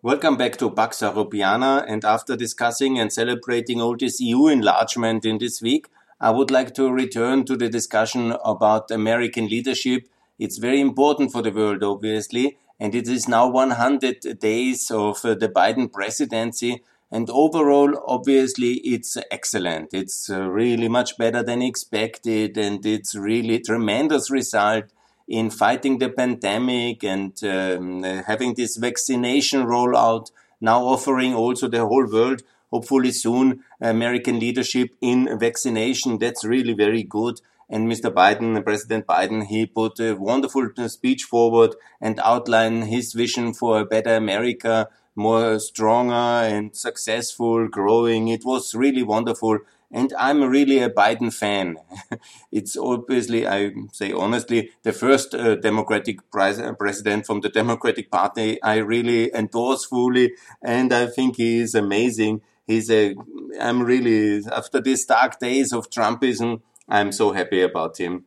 Welcome 0.00 0.36
back 0.36 0.56
to 0.58 0.70
Pax 0.70 1.00
Europiana. 1.00 1.84
And 1.88 2.04
after 2.04 2.36
discussing 2.36 3.00
and 3.00 3.12
celebrating 3.12 3.80
all 3.80 3.96
this 3.96 4.20
EU 4.20 4.46
enlargement 4.46 5.24
in 5.24 5.38
this 5.38 5.60
week, 5.60 5.88
I 6.20 6.30
would 6.30 6.52
like 6.52 6.72
to 6.74 6.88
return 6.88 7.44
to 7.46 7.56
the 7.56 7.68
discussion 7.68 8.36
about 8.44 8.92
American 8.92 9.48
leadership. 9.48 10.08
It's 10.38 10.58
very 10.58 10.80
important 10.80 11.32
for 11.32 11.42
the 11.42 11.50
world, 11.50 11.82
obviously. 11.82 12.58
And 12.78 12.94
it 12.94 13.08
is 13.08 13.26
now 13.26 13.48
100 13.48 14.38
days 14.38 14.88
of 14.92 15.24
uh, 15.24 15.34
the 15.34 15.48
Biden 15.48 15.92
presidency. 15.92 16.80
And 17.10 17.28
overall, 17.28 18.00
obviously, 18.06 18.74
it's 18.74 19.18
excellent. 19.32 19.92
It's 19.92 20.30
uh, 20.30 20.42
really 20.48 20.88
much 20.88 21.18
better 21.18 21.42
than 21.42 21.60
expected. 21.60 22.56
And 22.56 22.86
it's 22.86 23.16
really 23.16 23.58
tremendous 23.58 24.30
result 24.30 24.92
in 25.28 25.50
fighting 25.50 25.98
the 25.98 26.08
pandemic 26.08 27.04
and 27.04 27.32
um, 27.44 28.02
having 28.02 28.54
this 28.54 28.76
vaccination 28.76 29.66
rollout, 29.66 30.30
now 30.60 30.82
offering 30.82 31.34
also 31.34 31.68
the 31.68 31.86
whole 31.86 32.10
world, 32.10 32.42
hopefully 32.70 33.12
soon, 33.12 33.62
American 33.80 34.40
leadership 34.40 34.94
in 35.00 35.38
vaccination. 35.38 36.18
That's 36.18 36.44
really 36.44 36.72
very 36.72 37.02
good. 37.02 37.40
And 37.70 37.86
Mr. 37.86 38.10
Biden, 38.10 38.64
President 38.64 39.06
Biden, 39.06 39.44
he 39.44 39.66
put 39.66 40.00
a 40.00 40.14
wonderful 40.14 40.70
speech 40.88 41.24
forward 41.24 41.76
and 42.00 42.18
outlined 42.20 42.84
his 42.84 43.12
vision 43.12 43.52
for 43.52 43.80
a 43.80 43.84
better 43.84 44.14
America, 44.14 44.88
more 45.14 45.58
stronger 45.58 46.14
and 46.14 46.74
successful, 46.74 47.68
growing. 47.68 48.28
It 48.28 48.44
was 48.46 48.74
really 48.74 49.02
wonderful 49.02 49.58
and 49.90 50.12
I'm 50.18 50.42
really 50.42 50.80
a 50.80 50.90
Biden 50.90 51.32
fan. 51.32 51.78
it's 52.52 52.76
obviously, 52.76 53.46
I 53.46 53.72
say 53.92 54.12
honestly, 54.12 54.70
the 54.82 54.92
first 54.92 55.34
uh, 55.34 55.56
Democratic 55.56 56.30
pres- 56.30 56.60
president 56.78 57.26
from 57.26 57.40
the 57.40 57.48
Democratic 57.48 58.10
Party 58.10 58.62
I 58.62 58.76
really 58.76 59.34
endorse 59.34 59.86
fully, 59.86 60.32
and 60.62 60.92
I 60.92 61.06
think 61.06 61.36
he 61.36 61.60
is 61.60 61.74
amazing. 61.74 62.42
He's 62.66 62.90
a, 62.90 63.14
I'm 63.60 63.82
really, 63.82 64.42
after 64.52 64.80
these 64.80 65.06
dark 65.06 65.38
days 65.38 65.72
of 65.72 65.88
Trumpism, 65.88 66.60
I'm 66.86 67.12
so 67.12 67.32
happy 67.32 67.62
about 67.62 67.98
him. 67.98 68.24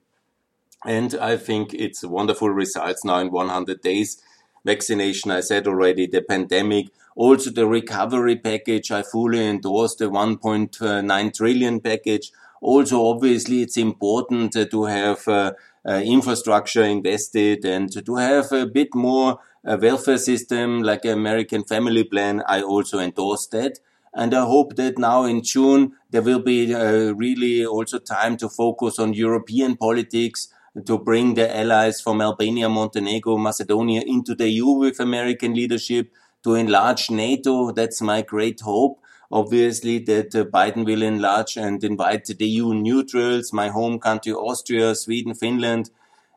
And 0.83 1.13
I 1.13 1.37
think 1.37 1.75
it's 1.75 2.03
wonderful 2.03 2.49
results 2.49 3.05
now 3.05 3.19
in 3.19 3.29
100 3.29 3.81
days. 3.81 4.19
Vaccination, 4.65 5.29
I 5.29 5.41
said 5.41 5.67
already, 5.67 6.07
the 6.07 6.23
pandemic, 6.23 6.87
also 7.15 7.49
the 7.49 7.67
recovery 7.67 8.37
package, 8.37 8.91
I 8.91 9.03
fully 9.03 9.45
endorse 9.45 9.95
the 9.95 10.05
1.9 10.05 11.33
trillion 11.33 11.79
package. 11.79 12.31
Also, 12.61 13.05
obviously, 13.05 13.61
it's 13.61 13.77
important 13.77 14.53
to 14.53 14.83
have 14.85 15.27
uh, 15.27 15.53
uh, 15.87 16.01
infrastructure 16.03 16.83
invested 16.83 17.65
and 17.65 18.05
to 18.05 18.15
have 18.15 18.51
a 18.51 18.65
bit 18.65 18.93
more 18.93 19.39
uh, 19.65 19.77
welfare 19.81 20.17
system 20.17 20.81
like 20.83 21.05
American 21.05 21.63
Family 21.63 22.03
Plan. 22.03 22.43
I 22.47 22.61
also 22.61 22.99
endorse 22.99 23.47
that. 23.47 23.79
And 24.13 24.33
I 24.33 24.45
hope 24.45 24.75
that 24.75 24.97
now 24.97 25.23
in 25.23 25.41
June, 25.41 25.93
there 26.09 26.21
will 26.21 26.41
be 26.41 26.73
uh, 26.73 27.13
really 27.13 27.65
also 27.65 27.97
time 27.97 28.35
to 28.37 28.49
focus 28.49 28.99
on 28.99 29.13
European 29.13 29.77
politics, 29.77 30.49
to 30.85 30.97
bring 30.97 31.33
the 31.33 31.53
allies 31.55 31.99
from 31.99 32.21
Albania, 32.21 32.69
Montenegro, 32.69 33.37
Macedonia 33.37 34.01
into 34.05 34.35
the 34.35 34.49
EU 34.49 34.67
with 34.67 34.99
American 34.99 35.53
leadership, 35.53 36.11
to 36.43 36.55
enlarge 36.55 37.09
NATO. 37.09 37.71
That's 37.71 38.01
my 38.01 38.21
great 38.21 38.61
hope. 38.61 38.99
Obviously, 39.31 39.99
that 39.99 40.35
uh, 40.35 40.43
Biden 40.45 40.85
will 40.85 41.01
enlarge 41.01 41.55
and 41.55 41.83
invite 41.83 42.25
the 42.25 42.45
EU 42.45 42.73
neutrals, 42.73 43.53
my 43.53 43.69
home 43.69 43.99
country, 43.99 44.33
Austria, 44.33 44.93
Sweden, 44.93 45.33
Finland, 45.33 45.89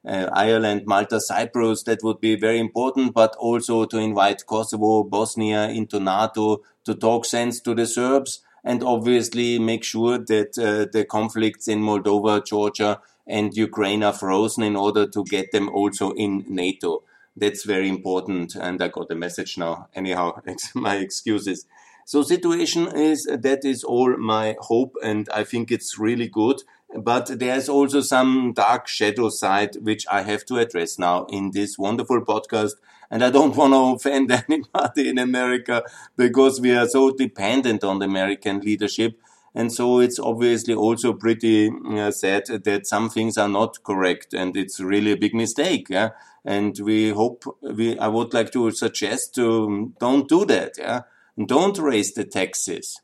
uh, 0.06 0.28
Ireland, 0.32 0.82
Malta, 0.86 1.20
Cyprus. 1.20 1.82
That 1.84 2.04
would 2.04 2.20
be 2.20 2.36
very 2.36 2.60
important, 2.60 3.14
but 3.14 3.34
also 3.36 3.84
to 3.86 3.98
invite 3.98 4.46
Kosovo, 4.46 5.02
Bosnia 5.02 5.68
into 5.68 5.98
NATO 5.98 6.62
to 6.84 6.94
talk 6.94 7.24
sense 7.24 7.60
to 7.60 7.74
the 7.74 7.86
Serbs 7.86 8.42
and 8.64 8.82
obviously 8.82 9.58
make 9.58 9.84
sure 9.84 10.18
that 10.18 10.58
uh, 10.58 10.90
the 10.90 11.04
conflicts 11.04 11.68
in 11.68 11.80
Moldova, 11.80 12.44
Georgia, 12.44 13.00
and 13.26 13.56
Ukraine 13.56 14.02
are 14.02 14.12
frozen 14.12 14.62
in 14.62 14.76
order 14.76 15.06
to 15.06 15.24
get 15.24 15.52
them 15.52 15.68
also 15.68 16.12
in 16.12 16.44
NATO 16.48 17.02
that's 17.36 17.64
very 17.64 17.88
important. 17.88 18.54
And 18.54 18.82
I 18.82 18.88
got 18.88 19.10
a 19.10 19.14
message 19.14 19.58
now. 19.58 19.88
Anyhow, 19.94 20.40
my 20.74 20.96
excuses. 20.96 21.66
So 22.06 22.22
situation 22.22 22.88
is 22.94 23.24
that 23.24 23.64
is 23.64 23.82
all 23.82 24.16
my 24.18 24.56
hope, 24.60 24.94
and 25.02 25.26
I 25.30 25.44
think 25.44 25.70
it's 25.70 25.98
really 25.98 26.28
good. 26.28 26.62
But 26.96 27.38
there's 27.38 27.68
also 27.68 28.02
some 28.02 28.52
dark 28.54 28.86
shadow 28.86 29.28
side 29.30 29.76
which 29.80 30.06
I 30.10 30.22
have 30.22 30.44
to 30.46 30.58
address 30.58 30.98
now 30.98 31.24
in 31.28 31.50
this 31.50 31.78
wonderful 31.78 32.20
podcast. 32.20 32.74
And 33.10 33.24
I 33.24 33.30
don't 33.30 33.56
want 33.60 33.72
to 33.72 34.08
offend 34.08 34.30
anybody 34.48 35.08
in 35.08 35.18
America 35.18 35.82
because 36.16 36.60
we 36.60 36.72
are 36.72 36.86
so 36.86 37.10
dependent 37.10 37.82
on 37.84 37.98
the 37.98 38.04
American 38.04 38.60
leadership. 38.60 39.18
And 39.56 39.72
so 39.72 40.00
it's 40.00 40.18
obviously 40.18 40.74
also 40.74 41.12
pretty 41.12 41.70
uh, 41.88 42.10
sad 42.10 42.46
that 42.64 42.86
some 42.86 43.08
things 43.08 43.38
are 43.38 43.48
not 43.48 43.82
correct 43.84 44.34
and 44.34 44.56
it's 44.56 44.80
really 44.80 45.12
a 45.12 45.16
big 45.16 45.34
mistake. 45.34 45.86
Yeah. 45.88 46.10
And 46.44 46.78
we 46.82 47.10
hope 47.10 47.44
we, 47.62 47.98
I 47.98 48.08
would 48.08 48.34
like 48.34 48.52
to 48.52 48.70
suggest 48.70 49.34
to 49.36 49.92
don't 49.98 50.28
do 50.28 50.44
that. 50.46 50.72
Yeah. 50.78 51.02
Don't 51.46 51.78
raise 51.78 52.12
the 52.12 52.24
taxes. 52.24 53.00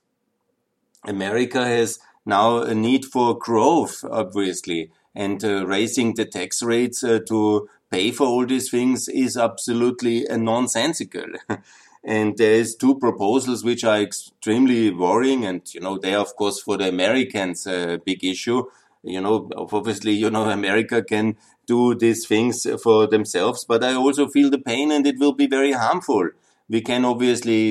America 1.04 1.64
has 1.64 1.98
now 2.26 2.58
a 2.58 2.74
need 2.74 3.06
for 3.06 3.38
growth, 3.38 4.04
obviously, 4.04 4.90
and 5.14 5.42
uh, 5.42 5.66
raising 5.66 6.14
the 6.14 6.26
tax 6.26 6.62
rates 6.62 7.02
uh, 7.02 7.18
to 7.28 7.68
pay 7.90 8.10
for 8.12 8.26
all 8.26 8.46
these 8.46 8.70
things 8.70 9.08
is 9.08 9.36
absolutely 9.36 10.26
nonsensical. 10.30 11.26
And 12.02 12.36
there's 12.38 12.76
two 12.76 12.98
proposals 12.98 13.62
which 13.62 13.84
are 13.84 14.00
extremely 14.00 14.90
worrying. 14.90 15.44
And, 15.44 15.62
you 15.74 15.80
know, 15.80 15.98
they 15.98 16.14
are, 16.14 16.22
of 16.22 16.34
course, 16.34 16.60
for 16.60 16.78
the 16.78 16.88
Americans, 16.88 17.66
a 17.66 18.00
big 18.04 18.24
issue. 18.24 18.64
You 19.02 19.20
know, 19.20 19.50
obviously, 19.54 20.12
you 20.12 20.30
know, 20.30 20.48
America 20.48 21.02
can 21.02 21.36
do 21.74 21.94
these 21.94 22.26
things 22.26 22.66
for 22.82 23.06
themselves, 23.06 23.64
but 23.64 23.84
I 23.84 23.94
also 23.94 24.26
feel 24.28 24.50
the 24.50 24.64
pain 24.72 24.90
and 24.90 25.06
it 25.06 25.18
will 25.18 25.36
be 25.42 25.46
very 25.46 25.72
harmful. 25.72 26.30
We 26.68 26.80
can 26.80 27.04
obviously, 27.04 27.62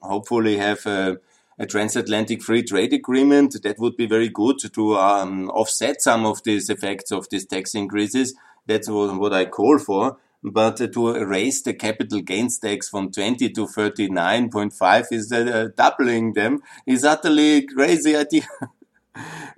hopefully 0.00 0.56
have 0.58 0.84
a, 0.86 1.18
a 1.58 1.66
transatlantic 1.66 2.42
free 2.42 2.62
trade 2.62 2.92
agreement. 2.92 3.62
That 3.62 3.78
would 3.78 3.96
be 3.96 4.06
very 4.06 4.28
good 4.28 4.58
to 4.72 4.96
um, 4.96 5.50
offset 5.50 6.02
some 6.02 6.26
of 6.26 6.42
these 6.42 6.68
effects 6.68 7.12
of 7.12 7.28
these 7.30 7.46
tax 7.46 7.74
increases. 7.74 8.34
That's 8.66 8.88
what 8.88 9.32
I 9.32 9.44
call 9.46 9.78
for 9.78 10.16
but 10.46 10.76
to 10.76 11.24
raise 11.24 11.62
the 11.62 11.72
capital 11.72 12.20
gains 12.20 12.58
tax 12.58 12.90
from 12.90 13.10
20 13.10 13.48
to 13.48 13.66
39.5 13.66 15.06
is 15.10 15.32
uh, 15.32 15.68
doubling 15.74 16.34
them 16.34 16.60
is 16.86 17.02
utterly 17.02 17.62
crazy 17.62 18.14
idea. 18.14 18.46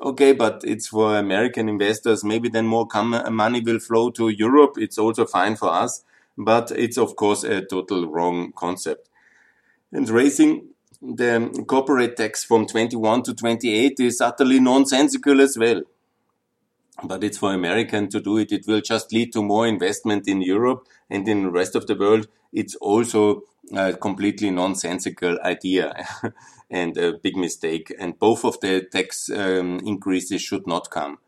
okay, 0.01 0.33
but 0.33 0.63
it's 0.65 0.89
for 0.89 1.17
American 1.17 1.69
investors. 1.69 2.25
Maybe 2.25 2.49
then 2.49 2.67
more 2.67 2.87
money 3.31 3.61
will 3.61 3.79
flow 3.79 4.11
to 4.11 4.29
Europe. 4.29 4.75
It's 4.77 4.99
also 4.99 5.27
fine 5.27 5.57
for 5.57 5.71
us, 5.71 6.05
but 6.37 6.71
it's 6.71 6.99
of 6.99 7.17
course 7.17 7.45
a 7.45 7.65
total 7.65 8.09
wrong 8.09 8.53
concept. 8.53 9.09
And 9.93 10.09
raising 10.09 10.69
the 11.01 11.65
corporate 11.67 12.17
tax 12.17 12.45
from 12.45 12.67
21 12.67 13.23
to 13.25 13.35
28 13.35 14.01
is 14.01 14.21
utterly 14.21 14.61
nonsensical 14.61 15.41
as 15.41 15.57
well 15.59 15.83
but 17.05 17.23
it's 17.23 17.39
for 17.39 17.53
American 17.53 18.09
to 18.09 18.21
do 18.21 18.39
it. 18.39 18.53
It 18.53 18.67
will 18.67 18.81
just 18.81 19.13
lead 19.13 19.33
to 19.35 19.43
more 19.43 19.67
investment 19.67 20.27
in 20.27 20.41
Europe 20.41 20.87
and 21.11 21.29
in 21.29 21.43
the 21.45 21.51
rest 21.51 21.75
of 21.75 21.87
the 21.87 21.95
world. 21.95 22.29
It's 22.53 22.75
also 22.77 23.43
a 23.75 23.95
completely 23.95 24.51
nonsensical 24.51 25.39
idea 25.43 26.07
and 26.71 26.97
a 26.97 27.15
big 27.15 27.37
mistake. 27.37 27.93
And 27.99 28.19
both 28.19 28.45
of 28.45 28.61
the 28.61 28.83
tax 28.83 29.31
um, 29.31 29.81
increases 29.85 30.43
should 30.43 30.67
not 30.67 30.91
come. 30.91 31.19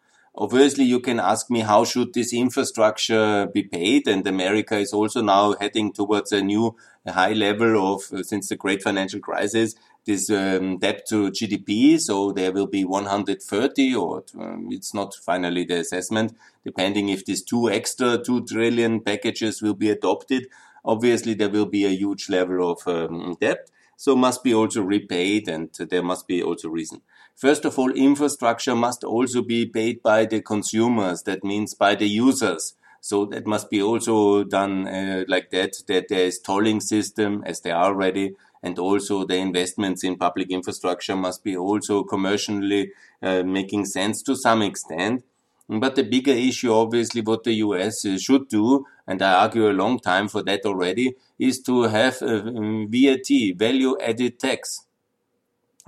Obviously, 0.41 0.85
you 0.85 1.01
can 1.01 1.19
ask 1.19 1.51
me 1.51 1.61
how 1.61 1.85
should 1.85 2.15
this 2.15 2.33
infrastructure 2.33 3.49
be 3.53 3.65
paid? 3.65 4.07
And 4.07 4.25
America 4.25 4.77
is 4.77 4.93
also 4.93 5.21
now 5.21 5.55
heading 5.61 5.93
towards 5.93 6.31
a 6.31 6.41
new 6.41 6.77
high 7.05 7.33
level 7.33 7.95
of, 7.95 8.13
uh, 8.13 8.23
since 8.23 8.49
the 8.49 8.57
great 8.57 8.81
financial 8.81 9.19
crisis, 9.19 9.75
this 10.05 10.31
um, 10.31 10.79
debt 10.79 11.07
to 11.09 11.31
GDP. 11.31 11.99
So 11.99 12.31
there 12.31 12.53
will 12.53 12.69
be 12.69 12.85
130, 12.85 13.95
or 13.97 14.23
um, 14.39 14.69
it's 14.71 14.95
not 14.95 15.15
finally 15.15 15.65
the 15.65 15.81
assessment, 15.81 16.37
depending 16.65 17.09
if 17.09 17.25
these 17.25 17.43
two 17.43 17.69
extra 17.69 18.23
2 18.23 18.47
trillion 18.47 19.01
packages 19.01 19.61
will 19.61 19.75
be 19.75 19.91
adopted. 19.91 20.47
Obviously, 20.89 21.35
there 21.35 21.51
will 21.51 21.67
be 21.67 21.85
a 21.85 21.91
huge 22.03 22.29
level 22.29 22.73
of 22.73 22.79
um, 22.89 23.37
debt. 23.41 23.71
So 23.97 24.17
must 24.17 24.43
be 24.43 24.55
also 24.55 24.83
repaid 24.83 25.49
and 25.49 25.69
there 25.91 26.03
must 26.03 26.27
be 26.27 26.43
also 26.43 26.69
reason. 26.69 27.03
First 27.37 27.65
of 27.65 27.79
all, 27.79 27.91
infrastructure 27.91 28.75
must 28.75 29.05
also 29.05 29.43
be 29.43 29.67
paid 29.67 30.03
by 30.03 30.25
the 30.25 30.41
consumers. 30.41 31.23
That 31.25 31.45
means 31.45 31.75
by 31.75 31.95
the 31.95 32.09
users. 32.09 32.75
So 33.01 33.27
that 33.27 33.47
must 33.47 33.71
be 33.71 33.83
also 33.83 34.45
done 34.45 34.89
uh, 34.89 35.25
like 35.29 35.51
that, 35.51 35.73
that 35.89 36.09
there 36.09 36.25
is 36.25 36.41
tolling 36.41 36.81
system 36.81 37.43
as 37.45 37.61
they 37.61 37.71
are 37.71 37.85
already 37.87 38.35
and 38.63 38.79
also 38.79 39.25
the 39.25 39.37
investments 39.37 40.03
in 40.03 40.17
public 40.17 40.51
infrastructure 40.51 41.17
must 41.17 41.45
be 41.45 41.57
also 41.57 42.03
commercially 42.03 42.93
uh, 43.23 43.43
making 43.43 43.85
sense 43.85 44.23
to 44.23 44.35
some 44.35 44.63
extent. 44.63 45.25
But 45.69 45.97
the 45.97 46.03
bigger 46.03 46.33
issue, 46.33 46.73
obviously, 46.73 47.21
what 47.21 47.45
the 47.45 47.53
US 47.55 48.07
should 48.19 48.49
do, 48.49 48.87
and 49.09 49.23
I 49.23 49.43
argue 49.43 49.69
a 49.69 49.73
long 49.73 49.99
time 49.99 50.29
for 50.29 50.43
that 50.43 50.67
already, 50.67 51.17
is 51.39 51.61
to 51.63 51.85
have 51.85 52.21
a 52.21 52.43
VAT, 52.87 53.57
value 53.57 53.97
added 54.01 54.39
tax. 54.39 54.85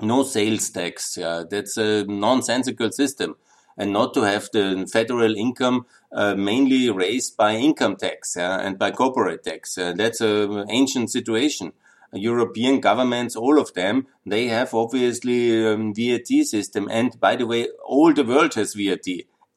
No 0.01 0.23
sales 0.23 0.71
tax. 0.71 1.19
Yeah, 1.19 1.45
that's 1.49 1.77
a 1.77 2.05
nonsensical 2.07 2.91
system. 2.91 3.37
And 3.77 3.93
not 3.93 4.15
to 4.15 4.23
have 4.23 4.49
the 4.53 4.89
federal 4.91 5.37
income 5.37 5.85
uh, 6.13 6.35
mainly 6.35 6.91
raised 6.91 7.37
by 7.37 7.55
income 7.57 7.97
tax 7.97 8.35
yeah, 8.37 8.59
and 8.59 8.79
by 8.79 8.91
corporate 8.91 9.45
tax. 9.45 9.77
Uh, 9.77 9.93
that's 9.93 10.23
an 10.23 10.67
ancient 10.71 11.11
situation. 11.11 11.73
European 12.13 12.81
governments, 12.81 13.37
all 13.37 13.61
of 13.61 13.73
them, 13.75 14.07
they 14.27 14.49
have 14.49 14.75
obviously 14.75 15.65
um, 15.65 15.95
VAT 15.95 16.27
system. 16.45 16.89
And 16.91 17.21
by 17.21 17.37
the 17.37 17.47
way, 17.47 17.69
all 17.85 18.13
the 18.13 18.25
world 18.25 18.55
has 18.55 18.75
VAT. 18.75 19.07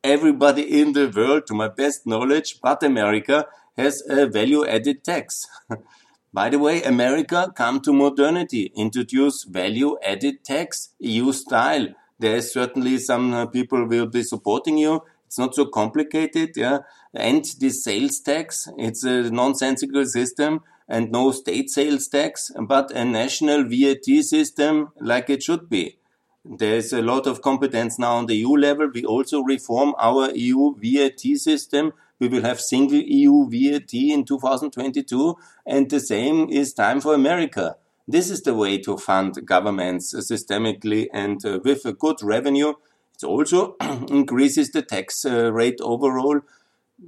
Everybody 0.04 0.82
in 0.82 0.92
the 0.92 1.08
world, 1.08 1.48
to 1.48 1.54
my 1.54 1.70
best 1.70 2.06
knowledge, 2.06 2.60
but 2.62 2.84
America 2.84 3.46
has 3.78 4.04
a 4.10 4.28
value 4.28 4.66
added 4.66 5.02
tax. 5.02 5.48
by 6.34 6.50
the 6.50 6.60
way, 6.60 6.84
America 6.84 7.54
come 7.56 7.80
to 7.80 7.94
modernity, 7.94 8.74
introduce 8.76 9.46
value 9.46 9.96
added 10.04 10.44
tax, 10.44 10.90
EU 11.00 11.32
style. 11.32 11.88
There 12.20 12.36
is 12.36 12.52
certainly 12.52 12.98
some 12.98 13.34
uh, 13.34 13.46
people 13.46 13.88
will 13.88 14.08
be 14.08 14.24
supporting 14.24 14.78
you. 14.78 15.04
It's 15.26 15.40
not 15.40 15.56
so 15.56 15.68
complicated, 15.68 16.52
yeah. 16.58 16.80
And 17.14 17.46
this 17.62 17.86
sales 17.86 18.20
tax, 18.20 18.68
it's 18.78 19.06
a 19.06 19.32
nonsensical 19.32 20.06
system 20.06 20.64
and 20.90 21.12
no 21.12 21.32
state 21.32 21.70
sales 21.70 22.10
tax, 22.10 22.52
but 22.68 22.92
a 22.92 23.06
national 23.06 23.64
VAT 23.64 24.24
system 24.24 24.90
like 25.00 25.30
it 25.30 25.44
should 25.44 25.70
be. 25.70 25.98
There's 26.46 26.92
a 26.92 27.02
lot 27.02 27.26
of 27.26 27.42
competence 27.42 27.98
now 27.98 28.16
on 28.16 28.26
the 28.26 28.36
EU 28.36 28.56
level. 28.56 28.90
We 28.94 29.06
also 29.06 29.42
reform 29.42 29.96
our 29.98 30.32
EU 30.32 30.76
VAT 30.76 31.38
system. 31.38 31.94
We 32.20 32.28
will 32.28 32.42
have 32.42 32.60
single 32.60 33.00
EU 33.00 33.50
VAT 33.50 33.94
in 33.94 34.26
2022, 34.26 35.36
and 35.66 35.90
the 35.90 36.00
same 36.00 36.50
is 36.50 36.74
time 36.74 37.02
for 37.02 37.14
America. 37.14 37.78
This 38.08 38.30
is 38.30 38.42
the 38.42 38.54
way 38.54 38.78
to 38.80 38.98
fund 38.98 39.46
governments 39.46 40.14
systemically 40.14 41.08
and 41.14 41.44
uh, 41.46 41.60
with 41.64 41.86
a 41.86 41.94
good 41.94 42.18
revenue. 42.22 42.74
It 43.16 43.24
also 43.26 43.78
increases 44.10 44.72
the 44.72 44.82
tax 44.82 45.26
uh, 45.26 45.52
rate 45.54 45.80
overall 45.80 46.42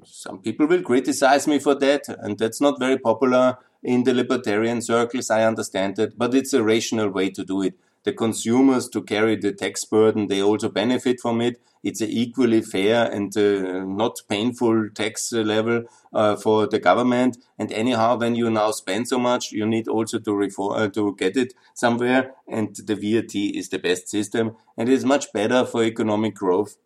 some 0.04 0.40
people 0.40 0.68
will 0.68 0.82
criticize 0.82 1.48
me 1.48 1.60
for 1.60 1.76
that, 1.76 2.08
and 2.08 2.38
that's 2.38 2.62
not 2.62 2.80
very 2.80 2.98
popular 2.98 3.58
in 3.84 4.04
the 4.04 4.14
libertarian 4.14 4.82
circles. 4.82 5.30
I 5.30 5.44
understand 5.44 5.96
that, 5.98 6.18
but 6.18 6.34
it's 6.34 6.54
a 6.54 6.64
rational 6.64 7.10
way 7.10 7.30
to 7.32 7.44
do 7.44 7.62
it. 7.62 7.76
The 8.06 8.14
consumers 8.14 8.88
to 8.90 9.02
carry 9.02 9.36
the 9.36 9.52
tax 9.52 9.84
burden, 9.84 10.28
they 10.28 10.42
also 10.42 10.70
benefit 10.70 11.20
from 11.20 11.42
it. 11.42 11.60
It's 11.84 12.02
an 12.02 12.10
equally 12.10 12.62
fair 12.62 13.12
and 13.12 13.36
uh, 13.36 13.84
not 13.84 14.22
painful 14.30 14.90
tax 14.96 15.32
level 15.34 15.84
uh, 16.14 16.36
for 16.36 16.68
the 16.68 16.80
government. 16.80 17.38
And 17.60 17.72
anyhow, 17.72 18.18
when 18.18 18.36
you 18.36 18.50
now 18.50 18.72
spend 18.72 19.08
so 19.08 19.20
much, 19.20 19.52
you 19.52 19.66
need 19.66 19.88
also 19.88 20.20
to 20.20 20.34
reform, 20.34 20.74
uh, 20.82 20.88
to 20.90 21.16
get 21.16 21.36
it 21.36 21.54
somewhere. 21.74 22.32
And 22.48 22.76
the 22.76 22.96
VAT 22.96 23.36
is 23.36 23.70
the 23.70 23.80
best 23.80 24.08
system, 24.08 24.56
and 24.78 24.88
it's 24.88 25.04
much 25.04 25.34
better 25.34 25.66
for 25.66 25.84
economic 25.84 26.36
growth 26.36 26.78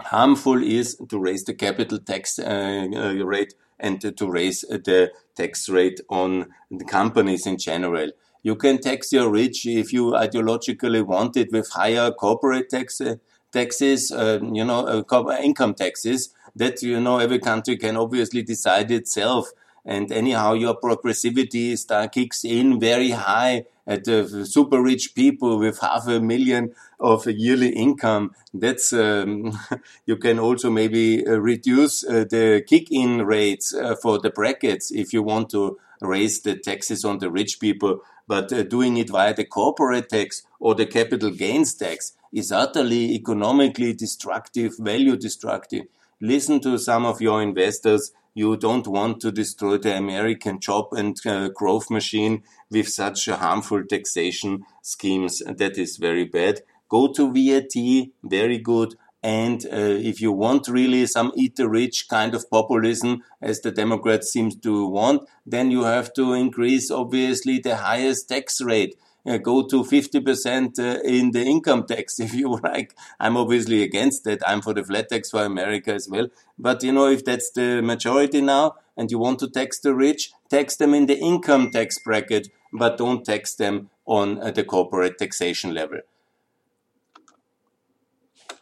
harmful 0.00 0.62
is 0.62 0.96
to 1.08 1.18
raise 1.18 1.44
the 1.44 1.54
capital 1.54 1.98
tax 1.98 2.38
uh, 2.38 2.86
uh, 2.94 3.24
rate 3.24 3.54
and 3.80 4.00
to 4.16 4.30
raise 4.30 4.62
the 4.62 5.10
tax 5.36 5.68
rate 5.68 6.00
on 6.08 6.46
the 6.70 6.84
companies 6.84 7.46
in 7.46 7.58
general. 7.58 8.10
You 8.48 8.56
can 8.56 8.78
tax 8.78 9.12
your 9.12 9.28
rich 9.30 9.66
if 9.66 9.92
you 9.92 10.12
ideologically 10.12 11.04
want 11.04 11.36
it 11.36 11.52
with 11.52 11.68
higher 11.68 12.10
corporate 12.10 12.70
tax, 12.70 12.98
uh, 12.98 13.16
taxes, 13.52 14.10
uh, 14.10 14.38
you 14.42 14.64
know, 14.64 14.86
uh, 14.86 15.36
income 15.42 15.74
taxes 15.74 16.32
that, 16.56 16.80
you 16.80 16.98
know, 16.98 17.18
every 17.18 17.40
country 17.40 17.76
can 17.76 17.98
obviously 17.98 18.42
decide 18.42 18.90
itself. 18.90 19.50
And 19.84 20.10
anyhow, 20.10 20.54
your 20.54 20.80
progressivity 20.80 21.76
start, 21.76 22.12
kicks 22.12 22.42
in 22.42 22.80
very 22.80 23.10
high 23.10 23.66
at 23.86 24.04
the 24.04 24.46
super 24.46 24.80
rich 24.82 25.14
people 25.14 25.58
with 25.58 25.80
half 25.80 26.08
a 26.08 26.18
million 26.18 26.74
of 26.98 27.26
yearly 27.26 27.68
income. 27.68 28.30
That's 28.54 28.94
um, 28.94 29.58
you 30.06 30.16
can 30.16 30.38
also 30.38 30.70
maybe 30.70 31.22
uh, 31.26 31.38
reduce 31.38 32.02
uh, 32.02 32.24
the 32.24 32.64
kick-in 32.66 33.26
rates 33.26 33.74
uh, 33.74 33.94
for 34.02 34.18
the 34.18 34.30
brackets 34.30 34.90
if 34.90 35.12
you 35.12 35.22
want 35.22 35.50
to 35.50 35.78
raise 36.00 36.40
the 36.40 36.56
taxes 36.56 37.04
on 37.04 37.18
the 37.18 37.30
rich 37.30 37.58
people. 37.60 38.00
But 38.28 38.52
uh, 38.52 38.62
doing 38.62 38.96
it 38.98 39.10
via 39.10 39.34
the 39.34 39.44
corporate 39.44 40.10
tax 40.10 40.42
or 40.60 40.76
the 40.76 40.86
capital 40.86 41.30
gains 41.30 41.74
tax 41.74 42.12
is 42.32 42.52
utterly 42.52 43.14
economically 43.14 43.92
destructive, 43.94 44.76
value 44.78 45.16
destructive. 45.16 45.86
Listen 46.20 46.60
to 46.60 46.78
some 46.78 47.04
of 47.04 47.20
your 47.20 47.42
investors 47.42 48.12
you 48.34 48.56
don't 48.56 48.86
want 48.86 49.20
to 49.20 49.32
destroy 49.32 49.78
the 49.78 49.96
American 49.96 50.60
job 50.60 50.92
and 50.92 51.16
uh, 51.26 51.48
growth 51.48 51.90
machine 51.90 52.44
with 52.70 52.88
such 52.88 53.26
harmful 53.26 53.82
taxation 53.84 54.64
schemes. 54.80 55.42
That 55.44 55.76
is 55.76 55.96
very 55.96 56.24
bad. 56.24 56.60
Go 56.88 57.08
to 57.14 57.32
VAT, 57.32 57.74
very 58.22 58.58
good. 58.58 58.94
And 59.22 59.64
uh, 59.66 59.98
if 60.10 60.20
you 60.20 60.30
want 60.30 60.68
really 60.68 61.06
some 61.06 61.32
eat 61.34 61.56
the 61.56 61.68
rich 61.68 62.06
kind 62.08 62.34
of 62.34 62.48
populism, 62.50 63.22
as 63.42 63.60
the 63.60 63.72
Democrats 63.72 64.30
seem 64.30 64.50
to 64.50 64.86
want, 64.86 65.28
then 65.44 65.70
you 65.70 65.84
have 65.84 66.12
to 66.14 66.32
increase 66.34 66.90
obviously 66.90 67.58
the 67.58 67.76
highest 67.76 68.28
tax 68.28 68.60
rate 68.60 68.94
uh, 69.28 69.36
go 69.36 69.66
to 69.66 69.84
50% 69.84 70.78
uh, 70.78 71.00
in 71.02 71.32
the 71.32 71.42
income 71.42 71.84
tax 71.86 72.18
if 72.26 72.34
you 72.34 72.58
like. 72.62 72.94
I'm 73.20 73.36
obviously 73.36 73.82
against 73.82 74.24
that. 74.24 74.40
I'm 74.46 74.62
for 74.62 74.74
the 74.74 74.84
flat 74.84 75.08
tax 75.08 75.30
for 75.30 75.42
America 75.44 75.92
as 75.92 76.08
well. 76.08 76.28
But 76.58 76.82
you 76.82 76.92
know, 76.92 77.08
if 77.08 77.24
that's 77.24 77.50
the 77.50 77.82
majority 77.82 78.40
now 78.40 78.76
and 78.96 79.10
you 79.10 79.18
want 79.18 79.38
to 79.40 79.48
tax 79.48 79.80
the 79.80 79.94
rich, 79.94 80.32
tax 80.48 80.76
them 80.76 80.94
in 80.94 81.06
the 81.06 81.18
income 81.18 81.70
tax 81.70 81.98
bracket, 81.98 82.48
but 82.72 82.98
don't 82.98 83.24
tax 83.24 83.54
them 83.54 83.90
on 84.06 84.40
uh, 84.40 84.50
the 84.50 84.64
corporate 84.64 85.18
taxation 85.18 85.74
level. 85.74 86.00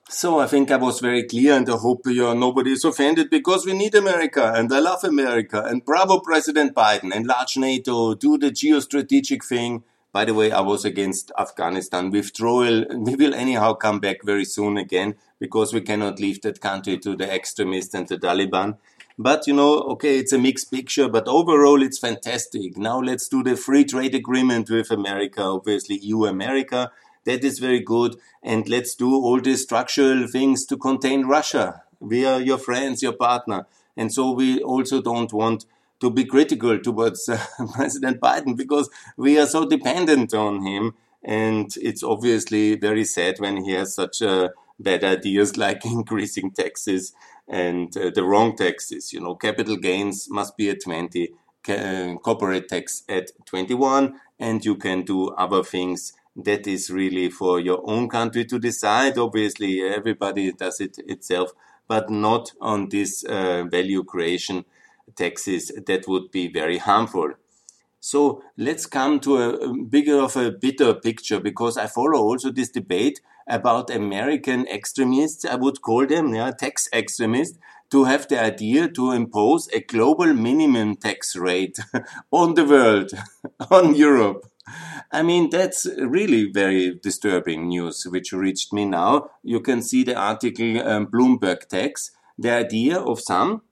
So 0.08 0.38
I 0.38 0.46
think 0.46 0.70
I 0.70 0.76
was 0.76 1.00
very 1.00 1.24
clear 1.24 1.54
and 1.54 1.68
I 1.68 1.76
hope 1.76 2.06
you 2.06 2.32
nobody 2.34 2.72
is 2.72 2.84
offended 2.84 3.28
because 3.28 3.66
we 3.66 3.72
need 3.72 3.94
America 3.94 4.52
and 4.54 4.72
I 4.72 4.78
love 4.78 5.02
America 5.02 5.64
and 5.64 5.84
bravo 5.84 6.20
President 6.20 6.74
Biden, 6.76 7.12
enlarge 7.12 7.56
NATO, 7.56 8.14
do 8.14 8.38
the 8.38 8.50
geostrategic 8.50 9.44
thing 9.44 9.82
by 10.16 10.24
the 10.24 10.32
way, 10.32 10.50
I 10.50 10.62
was 10.62 10.86
against 10.86 11.30
Afghanistan 11.38 12.10
withdrawal. 12.10 12.86
We 12.88 13.16
will 13.16 13.34
anyhow 13.34 13.74
come 13.74 14.00
back 14.00 14.24
very 14.24 14.46
soon 14.46 14.78
again 14.78 15.16
because 15.38 15.74
we 15.74 15.82
cannot 15.82 16.18
leave 16.18 16.40
that 16.40 16.62
country 16.62 16.96
to 17.00 17.14
the 17.14 17.30
extremists 17.30 17.92
and 17.92 18.08
the 18.08 18.16
Taliban. 18.16 18.78
But 19.18 19.46
you 19.46 19.52
know, 19.52 19.80
okay, 19.92 20.16
it's 20.18 20.32
a 20.32 20.38
mixed 20.38 20.70
picture, 20.70 21.10
but 21.10 21.28
overall 21.28 21.82
it's 21.82 21.98
fantastic. 21.98 22.78
Now 22.78 22.98
let's 22.98 23.28
do 23.28 23.42
the 23.42 23.56
free 23.56 23.84
trade 23.84 24.14
agreement 24.14 24.70
with 24.70 24.90
America, 24.90 25.42
obviously 25.42 25.98
EU 25.98 26.24
America. 26.24 26.90
That 27.26 27.44
is 27.44 27.58
very 27.58 27.80
good. 27.80 28.16
And 28.42 28.68
let's 28.68 28.94
do 28.94 29.14
all 29.14 29.40
the 29.40 29.56
structural 29.56 30.26
things 30.26 30.64
to 30.66 30.76
contain 30.76 31.26
Russia. 31.26 31.82
We 32.00 32.24
are 32.24 32.40
your 32.40 32.58
friends, 32.58 33.02
your 33.02 33.12
partner. 33.12 33.66
And 33.96 34.12
so 34.12 34.30
we 34.32 34.62
also 34.62 35.02
don't 35.02 35.32
want 35.32 35.66
to 36.00 36.10
be 36.10 36.24
critical 36.24 36.78
towards 36.78 37.28
uh, 37.28 37.38
President 37.74 38.20
Biden 38.20 38.56
because 38.56 38.90
we 39.16 39.38
are 39.38 39.46
so 39.46 39.64
dependent 39.66 40.34
on 40.34 40.64
him. 40.64 40.94
And 41.22 41.74
it's 41.80 42.02
obviously 42.02 42.76
very 42.76 43.04
sad 43.04 43.36
when 43.38 43.64
he 43.64 43.72
has 43.72 43.94
such 43.94 44.22
uh, 44.22 44.50
bad 44.78 45.04
ideas 45.04 45.56
like 45.66 45.84
increasing 45.84 46.50
taxes 46.50 47.12
and 47.48 47.96
uh, 47.96 48.10
the 48.14 48.24
wrong 48.24 48.56
taxes. 48.56 49.12
You 49.12 49.20
know, 49.20 49.34
capital 49.34 49.76
gains 49.76 50.28
must 50.30 50.56
be 50.56 50.70
at 50.70 50.82
20, 50.82 51.30
uh, 51.68 52.14
corporate 52.22 52.68
tax 52.68 53.02
at 53.08 53.30
21, 53.46 54.20
and 54.38 54.64
you 54.64 54.76
can 54.76 55.02
do 55.02 55.30
other 55.30 55.62
things. 55.64 56.12
That 56.36 56.66
is 56.66 56.90
really 56.90 57.30
for 57.30 57.58
your 57.58 57.82
own 57.84 58.08
country 58.08 58.44
to 58.44 58.58
decide. 58.58 59.18
Obviously, 59.18 59.82
everybody 59.82 60.52
does 60.52 60.80
it 60.80 60.98
itself, 60.98 61.52
but 61.88 62.10
not 62.10 62.52
on 62.60 62.88
this 62.90 63.24
uh, 63.24 63.64
value 63.70 64.04
creation 64.04 64.64
taxes 65.16 65.72
that 65.86 66.06
would 66.06 66.30
be 66.30 66.48
very 66.48 66.78
harmful. 66.78 67.32
So 68.00 68.42
let's 68.56 68.86
come 68.86 69.18
to 69.20 69.36
a 69.38 69.84
bigger 69.84 70.20
of 70.20 70.36
a 70.36 70.52
bitter 70.52 70.94
picture 70.94 71.40
because 71.40 71.76
I 71.76 71.86
follow 71.86 72.18
also 72.18 72.50
this 72.50 72.70
debate 72.70 73.20
about 73.48 73.90
American 73.90 74.66
extremists, 74.68 75.44
I 75.44 75.56
would 75.56 75.80
call 75.80 76.06
them, 76.06 76.34
yeah, 76.34 76.50
tax 76.50 76.88
extremists, 76.92 77.58
to 77.90 78.04
have 78.04 78.28
the 78.28 78.42
idea 78.42 78.88
to 78.88 79.12
impose 79.12 79.68
a 79.72 79.80
global 79.80 80.34
minimum 80.34 80.96
tax 80.96 81.36
rate 81.36 81.78
on 82.30 82.54
the 82.54 82.64
world, 82.64 83.12
on 83.70 83.94
Europe. 83.94 84.44
I 85.12 85.22
mean, 85.22 85.50
that's 85.50 85.86
really 85.98 86.50
very 86.50 86.98
disturbing 87.02 87.68
news 87.68 88.04
which 88.04 88.32
reached 88.32 88.72
me 88.72 88.84
now. 88.84 89.30
You 89.42 89.60
can 89.60 89.82
see 89.82 90.02
the 90.04 90.16
article 90.16 90.86
um, 90.86 91.06
Bloomberg 91.06 91.68
tax. 91.68 92.10
The 92.38 92.50
idea 92.50 92.98
of 92.98 93.20
some 93.20 93.62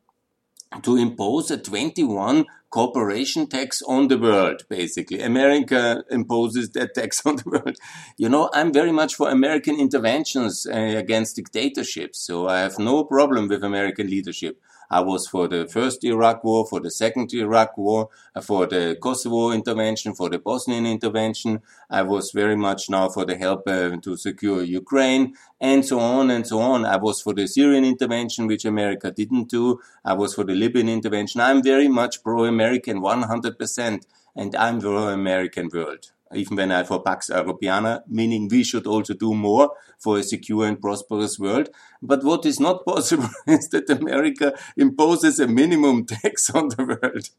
to 0.83 0.97
impose 0.97 1.51
a 1.51 1.59
21 1.59 2.47
corporation 2.71 3.47
tax 3.47 3.83
on 3.83 4.09
the 4.09 4.19
world, 4.19 4.63
basically. 4.69 5.21
America 5.21 6.03
imposes 6.11 6.71
that 6.71 6.95
tax 6.95 7.25
on 7.27 7.37
the 7.37 7.49
world. 7.49 7.77
You 8.17 8.29
know, 8.29 8.51
I'm 8.53 8.73
very 8.73 8.91
much 8.91 9.15
for 9.15 9.31
American 9.31 9.79
interventions 9.79 10.67
uh, 10.67 10.77
against 10.77 11.37
dictatorships, 11.37 12.19
so 12.19 12.49
I 12.49 12.61
have 12.61 12.79
no 12.79 13.05
problem 13.05 13.49
with 13.49 13.63
American 13.63 14.09
leadership. 14.09 14.61
I 14.95 15.01
was 15.01 15.27
for 15.27 15.49
the 15.49 15.67
first 15.67 16.05
Iraq 16.05 16.45
war, 16.45 16.65
for 16.65 16.79
the 16.79 16.93
second 17.03 17.35
Iraq 17.35 17.77
war, 17.77 18.11
uh, 18.37 18.41
for 18.41 18.65
the 18.67 18.97
Kosovo 19.03 19.51
intervention, 19.51 20.15
for 20.15 20.29
the 20.31 20.39
Bosnian 20.39 20.87
intervention. 20.87 21.63
I 21.91 22.03
was 22.03 22.31
very 22.31 22.55
much 22.55 22.89
now 22.89 23.09
for 23.09 23.25
the 23.25 23.37
help 23.37 23.67
uh, 23.67 23.97
to 24.05 24.17
secure 24.17 24.63
Ukraine 24.63 25.35
and 25.61 25.85
so 25.85 25.99
on 25.99 26.31
and 26.31 26.47
so 26.47 26.61
on. 26.61 26.85
I 26.85 26.97
was 26.97 27.21
for 27.21 27.35
the 27.35 27.49
Syrian 27.49 27.85
intervention, 27.85 28.47
which 28.47 28.65
America 28.65 29.11
didn't 29.11 29.49
do. 29.51 29.81
I 30.05 30.13
was 30.13 30.37
for 30.37 30.45
the 30.45 30.55
Libyan 30.55 30.89
intervention. 30.89 31.41
I'm 31.41 31.61
very 31.61 31.89
much 31.89 32.23
pro-American, 32.23 33.01
100%, 33.01 34.07
and 34.37 34.55
I'm 34.55 34.81
pro-American 34.81 35.71
world 35.75 36.14
even 36.37 36.57
when 36.57 36.73
I 36.73 36.85
for 36.85 37.03
Pax 37.03 37.31
Europiana, 37.31 38.03
meaning 38.09 38.49
we 38.49 38.65
should 38.65 38.87
also 38.87 39.15
do 39.15 39.35
more 39.35 39.73
for 39.99 40.19
a 40.19 40.23
secure 40.23 40.67
and 40.67 40.81
prosperous 40.81 41.39
world. 41.39 41.69
But 42.03 42.25
what 42.25 42.45
is 42.47 42.61
not 42.61 42.85
possible 42.85 43.29
is 43.47 43.69
that 43.71 43.91
America 43.91 44.55
imposes 44.77 45.39
a 45.41 45.47
minimum 45.47 46.07
tax 46.07 46.51
on 46.55 46.69
the 46.69 46.85
world. 46.85 47.31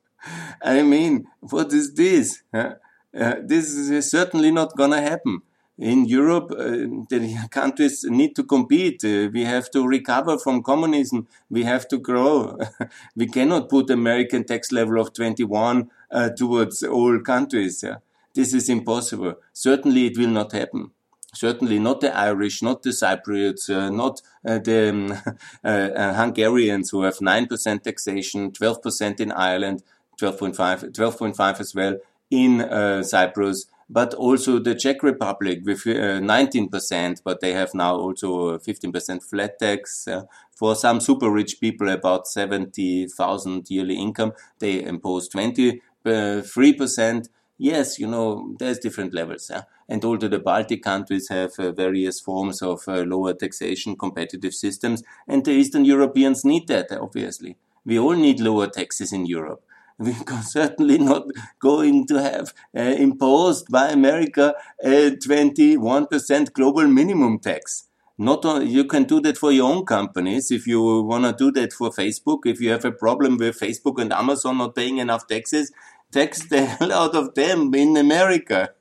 I 0.62 0.82
mean, 0.82 1.28
what 1.40 1.72
is 1.72 1.94
this? 1.94 2.42
Uh, 2.54 2.74
this 3.14 3.74
is 3.74 4.10
certainly 4.10 4.52
not 4.52 4.75
going 4.75 4.92
to 4.92 5.02
happen. 5.02 5.42
In 5.78 6.06
Europe, 6.06 6.52
uh, 6.52 6.88
the 7.10 7.48
countries 7.52 8.06
need 8.06 8.34
to 8.38 8.44
compete. 8.44 9.04
Uh, 9.04 9.30
we 9.34 9.44
have 9.44 9.70
to 9.72 9.86
recover 9.86 10.38
from 10.38 10.64
communism. 10.64 11.28
We 11.50 11.64
have 11.64 11.88
to 11.90 11.98
grow. 11.98 12.58
we 13.16 13.28
cannot 13.28 13.68
put 13.68 13.90
American 13.90 14.46
tax 14.46 14.72
level 14.72 15.02
of 15.02 15.12
21 15.12 15.90
uh, 16.12 16.30
towards 16.30 16.82
all 16.82 17.20
countries. 17.20 17.84
Yeah? 17.84 17.98
This 18.36 18.54
is 18.54 18.70
impossible. 18.70 19.36
Certainly 19.54 20.08
it 20.08 20.18
will 20.18 20.30
not 20.30 20.51
happen. 20.51 20.92
Certainly 21.34 21.80
not 21.80 22.01
the 22.01 22.15
Irish, 22.15 22.62
not 22.62 22.84
the 22.84 22.89
Cypriots, 22.92 23.70
uh, 23.70 23.89
not 23.89 24.22
uh, 24.46 24.60
the 24.60 24.89
um, 24.89 25.12
uh, 25.63 25.68
uh, 25.68 26.13
Hungarians 26.13 26.89
who 26.89 27.04
have 27.04 27.18
9% 27.18 27.82
taxation, 27.82 28.51
12% 28.51 29.20
in 29.20 29.32
Ireland, 29.32 29.84
12.5, 30.22 30.92
12.5 30.92 31.60
as 31.60 31.74
well 31.74 31.98
in 32.30 32.62
uh, 32.62 33.04
Cyprus, 33.04 33.65
but 33.89 34.13
also 34.13 34.60
the 34.60 34.75
Czech 34.75 35.04
Republic 35.04 35.60
with 35.63 35.84
19%, 35.84 37.12
uh, 37.12 37.15
but 37.24 37.39
they 37.39 37.54
have 37.54 37.74
now 37.74 37.96
also 37.96 38.58
15% 38.58 39.24
flat 39.24 39.60
tax. 39.60 40.08
for 40.51 40.75
some 40.75 41.00
super 41.00 41.30
rich 41.30 41.60
people, 41.60 41.89
about 41.89 42.27
70,000 42.27 43.70
yearly 43.70 43.96
income, 43.96 44.34
they 44.60 44.84
impose 44.84 45.30
23%. 45.30 47.27
Yes, 47.57 48.00
you 48.00 48.07
know, 48.07 48.53
there's 48.59 48.79
different 48.79 49.13
levels. 49.13 49.50
Yeah? 49.50 49.63
And 49.88 50.03
although 50.03 50.27
the 50.27 50.39
Baltic 50.39 50.83
countries 50.83 51.29
have 51.29 51.51
uh, 51.57 51.71
various 51.71 52.19
forms 52.19 52.62
of 52.62 52.81
uh, 52.88 53.03
lower 53.03 53.33
taxation, 53.33 53.95
competitive 53.95 54.53
systems, 54.53 55.03
and 55.27 55.45
the 55.45 55.51
Eastern 55.51 55.85
Europeans 55.85 56.43
need 56.43 56.67
that, 56.67 56.91
obviously. 56.91 57.55
We 57.85 57.97
all 58.00 58.15
need 58.15 58.39
lower 58.39 58.67
taxes 58.67 59.13
in 59.13 59.25
Europe. 59.25 59.63
We 59.97 60.13
are 60.27 60.43
certainly 60.43 60.97
not 60.97 61.27
going 61.59 62.05
to 62.07 62.21
have 62.21 62.53
uh, 62.75 62.81
imposed 62.81 63.71
by 63.71 63.89
America 63.91 64.53
a 64.83 65.12
21% 65.12 66.51
global 66.51 66.88
minimum 66.88 67.39
tax. 67.39 67.85
Not 68.17 68.45
on, 68.45 68.67
you 68.67 68.85
can 68.85 69.03
do 69.03 69.19
that 69.21 69.38
for 69.38 69.51
your 69.51 69.69
own 69.69 69.85
companies. 69.85 70.50
If 70.50 70.67
you 70.67 71.01
want 71.01 71.25
to 71.25 71.33
do 71.33 71.51
that 71.59 71.74
for 71.74 71.89
Facebook, 71.89 72.45
if 72.45 72.62
you 72.62 72.71
have 72.71 72.85
a 72.85 72.91
problem 72.91 73.38
with 73.38 73.59
Facebook 73.59 74.01
and 74.01 74.13
Amazon 74.13 74.57
not 74.57 74.74
paying 74.74 75.00
enough 75.00 75.27
taxes, 75.27 75.71
tax 76.15 76.48
the 76.48 76.65
hell 76.65 76.93
out 77.01 77.15
of 77.15 77.36
them 77.36 77.75
in 77.75 77.98
America. 77.98 78.72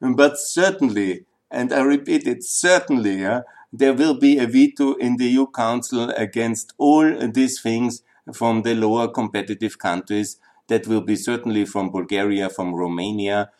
But 0.00 0.38
certainly, 0.38 1.24
and 1.50 1.72
I 1.72 1.82
repeat 1.82 2.26
it, 2.26 2.42
certainly, 2.44 3.14
yeah, 3.22 3.40
there 3.72 3.94
will 3.94 4.18
be 4.18 4.38
a 4.38 4.46
veto 4.46 4.94
in 4.94 5.16
the 5.16 5.26
EU 5.26 5.46
Council 5.46 6.10
against 6.10 6.74
all 6.76 7.06
these 7.28 7.60
things 7.60 8.02
from 8.34 8.62
the 8.62 8.74
lower 8.74 9.08
competitive 9.08 9.78
countries. 9.78 10.38
That 10.68 10.86
will 10.86 11.00
be 11.00 11.16
certainly 11.16 11.64
from 11.64 11.90
Bulgaria, 11.90 12.48
from 12.48 12.74
Romania, 12.74 13.50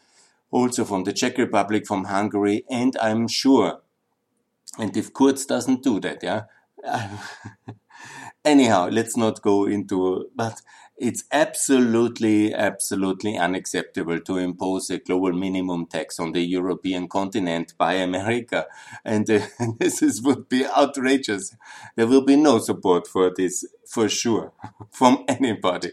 also 0.50 0.84
from 0.84 1.04
the 1.04 1.12
Czech 1.12 1.36
Republic, 1.36 1.86
from 1.86 2.04
Hungary, 2.04 2.64
and 2.70 2.96
I'm 3.02 3.28
sure. 3.28 3.80
And 4.78 4.96
if 4.96 5.12
Kurz 5.12 5.44
doesn't 5.44 5.82
do 5.82 6.00
that, 6.00 6.22
yeah. 6.22 6.42
Anyhow, 8.44 8.88
let's 8.90 9.16
not 9.16 9.42
go 9.42 9.66
into, 9.66 10.30
but 10.34 10.62
it's 10.96 11.24
absolutely, 11.32 12.54
absolutely 12.54 13.36
unacceptable 13.36 14.20
to 14.20 14.36
impose 14.36 14.90
a 14.90 14.98
global 14.98 15.32
minimum 15.32 15.86
tax 15.86 16.20
on 16.20 16.32
the 16.32 16.42
European 16.42 17.08
continent 17.08 17.74
by 17.78 17.94
America. 17.94 18.66
And 19.04 19.28
uh, 19.28 19.46
this 19.78 20.02
is, 20.02 20.22
would 20.22 20.48
be 20.48 20.66
outrageous. 20.66 21.56
There 21.96 22.06
will 22.06 22.24
be 22.24 22.36
no 22.36 22.58
support 22.58 23.06
for 23.06 23.32
this, 23.34 23.66
for 23.86 24.08
sure, 24.08 24.52
from 24.90 25.24
anybody. 25.28 25.92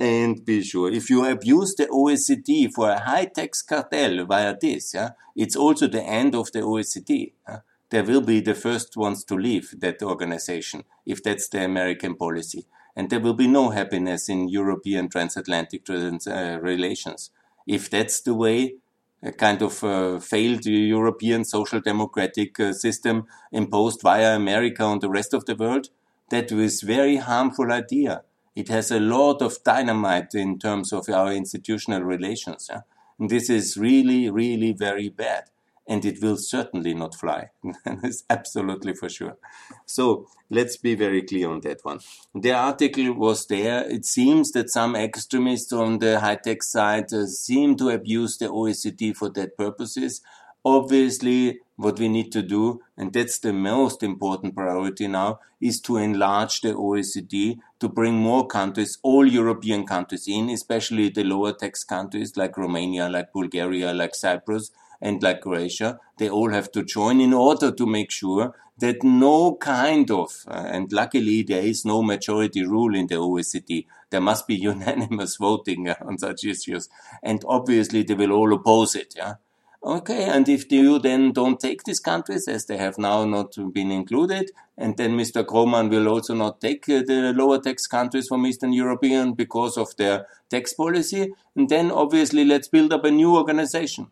And 0.00 0.44
be 0.44 0.62
sure, 0.62 0.90
if 0.90 1.10
you 1.10 1.24
abuse 1.26 1.74
the 1.74 1.86
OECD 1.86 2.72
for 2.72 2.88
a 2.90 3.00
high 3.00 3.24
tax 3.24 3.62
cartel 3.62 4.24
via 4.26 4.56
this, 4.58 4.94
yeah, 4.94 5.10
it's 5.34 5.56
also 5.56 5.88
the 5.88 6.02
end 6.02 6.36
of 6.36 6.52
the 6.52 6.60
OECD. 6.60 7.32
Yeah? 7.48 7.58
There 7.90 8.04
will 8.04 8.20
be 8.20 8.40
the 8.40 8.54
first 8.54 8.96
ones 8.96 9.24
to 9.24 9.34
leave 9.34 9.74
that 9.80 10.02
organization 10.02 10.84
if 11.04 11.22
that's 11.22 11.48
the 11.48 11.64
American 11.64 12.14
policy 12.14 12.66
and 12.98 13.10
there 13.10 13.20
will 13.20 13.34
be 13.34 13.46
no 13.46 13.70
happiness 13.70 14.28
in 14.28 14.48
European 14.48 15.08
transatlantic 15.08 15.84
trans, 15.84 16.26
uh, 16.26 16.58
relations. 16.60 17.30
If 17.64 17.88
that's 17.88 18.20
the 18.20 18.34
way, 18.34 18.74
a 19.22 19.30
kind 19.30 19.62
of 19.62 19.84
uh, 19.84 20.18
failed 20.18 20.66
European 20.66 21.44
social 21.44 21.80
democratic 21.80 22.58
uh, 22.58 22.72
system 22.72 23.26
imposed 23.52 24.02
via 24.02 24.34
America 24.34 24.82
on 24.82 24.98
the 24.98 25.08
rest 25.08 25.32
of 25.32 25.44
the 25.44 25.54
world, 25.54 25.90
that 26.30 26.50
was 26.50 26.82
very 26.82 27.16
harmful 27.16 27.70
idea. 27.70 28.22
It 28.56 28.66
has 28.68 28.90
a 28.90 28.98
lot 28.98 29.42
of 29.42 29.62
dynamite 29.62 30.34
in 30.34 30.58
terms 30.58 30.92
of 30.92 31.08
our 31.08 31.32
institutional 31.32 32.02
relations. 32.02 32.66
Yeah? 32.68 32.80
And 33.20 33.30
this 33.30 33.48
is 33.48 33.76
really, 33.76 34.28
really 34.28 34.72
very 34.72 35.08
bad 35.08 35.44
and 35.88 36.04
it 36.04 36.22
will 36.22 36.36
certainly 36.36 36.92
not 36.92 37.14
fly. 37.14 37.48
That's 37.84 38.22
absolutely 38.28 38.94
for 38.94 39.08
sure. 39.08 39.38
So 39.86 40.26
let's 40.50 40.76
be 40.76 40.94
very 40.94 41.22
clear 41.22 41.50
on 41.50 41.60
that 41.62 41.80
one. 41.82 42.00
The 42.34 42.52
article 42.52 43.14
was 43.14 43.46
there. 43.46 43.88
It 43.88 44.04
seems 44.04 44.52
that 44.52 44.70
some 44.70 44.94
extremists 44.94 45.72
on 45.72 45.98
the 45.98 46.20
high 46.20 46.36
tech 46.36 46.62
side 46.62 47.12
uh, 47.12 47.26
seem 47.26 47.76
to 47.76 47.88
abuse 47.88 48.36
the 48.36 48.48
OECD 48.48 49.16
for 49.16 49.30
that 49.30 49.56
purposes. 49.56 50.20
Obviously, 50.64 51.60
what 51.76 51.98
we 51.98 52.08
need 52.08 52.32
to 52.32 52.42
do, 52.42 52.82
and 52.96 53.12
that's 53.12 53.38
the 53.38 53.52
most 53.52 54.02
important 54.02 54.54
priority 54.54 55.06
now, 55.08 55.38
is 55.60 55.80
to 55.80 55.96
enlarge 55.96 56.60
the 56.60 56.74
OECD 56.74 57.58
to 57.80 57.88
bring 57.88 58.14
more 58.14 58.46
countries, 58.46 58.98
all 59.02 59.24
European 59.26 59.86
countries 59.86 60.26
in, 60.28 60.50
especially 60.50 61.08
the 61.08 61.24
lower 61.24 61.52
tax 61.52 61.84
countries 61.84 62.36
like 62.36 62.58
Romania, 62.58 63.08
like 63.08 63.32
Bulgaria, 63.32 63.94
like 63.94 64.14
Cyprus, 64.14 64.70
and 65.00 65.22
like 65.22 65.42
Croatia, 65.42 65.98
they 66.18 66.28
all 66.28 66.50
have 66.50 66.70
to 66.72 66.82
join 66.82 67.20
in 67.20 67.32
order 67.32 67.70
to 67.70 67.86
make 67.86 68.10
sure 68.10 68.54
that 68.78 69.02
no 69.02 69.56
kind 69.56 70.10
of, 70.10 70.44
uh, 70.46 70.64
and 70.66 70.92
luckily 70.92 71.42
there 71.42 71.62
is 71.62 71.84
no 71.84 72.02
majority 72.02 72.64
rule 72.64 72.94
in 72.94 73.08
the 73.08 73.16
OECD. 73.16 73.86
There 74.10 74.20
must 74.20 74.46
be 74.46 74.54
unanimous 74.72 75.36
voting 75.36 75.88
uh, 75.88 75.96
on 76.00 76.18
such 76.18 76.44
issues. 76.44 76.88
And 77.22 77.44
obviously 77.46 78.02
they 78.02 78.14
will 78.14 78.32
all 78.32 78.52
oppose 78.52 78.94
it. 78.94 79.14
Yeah. 79.16 79.34
Okay, 79.82 80.24
and 80.24 80.48
if 80.48 80.72
you 80.72 80.98
then 80.98 81.30
don't 81.30 81.60
take 81.60 81.84
these 81.84 82.00
countries, 82.00 82.48
as 82.48 82.66
they 82.66 82.76
have 82.76 82.98
now 82.98 83.24
not 83.24 83.54
been 83.72 83.92
included, 83.92 84.50
and 84.76 84.96
then 84.96 85.16
Mr. 85.16 85.46
Cormann 85.46 85.88
will 85.88 86.08
also 86.08 86.34
not 86.34 86.60
take 86.60 86.88
uh, 86.88 87.02
the 87.06 87.32
lower 87.32 87.60
tax 87.60 87.86
countries 87.86 88.26
from 88.26 88.44
Eastern 88.44 88.72
European 88.72 89.34
because 89.34 89.78
of 89.78 89.96
their 89.96 90.26
tax 90.50 90.74
policy, 90.74 91.32
and 91.54 91.68
then 91.68 91.92
obviously 91.92 92.44
let's 92.44 92.66
build 92.66 92.92
up 92.92 93.04
a 93.04 93.10
new 93.10 93.36
organization. 93.36 94.08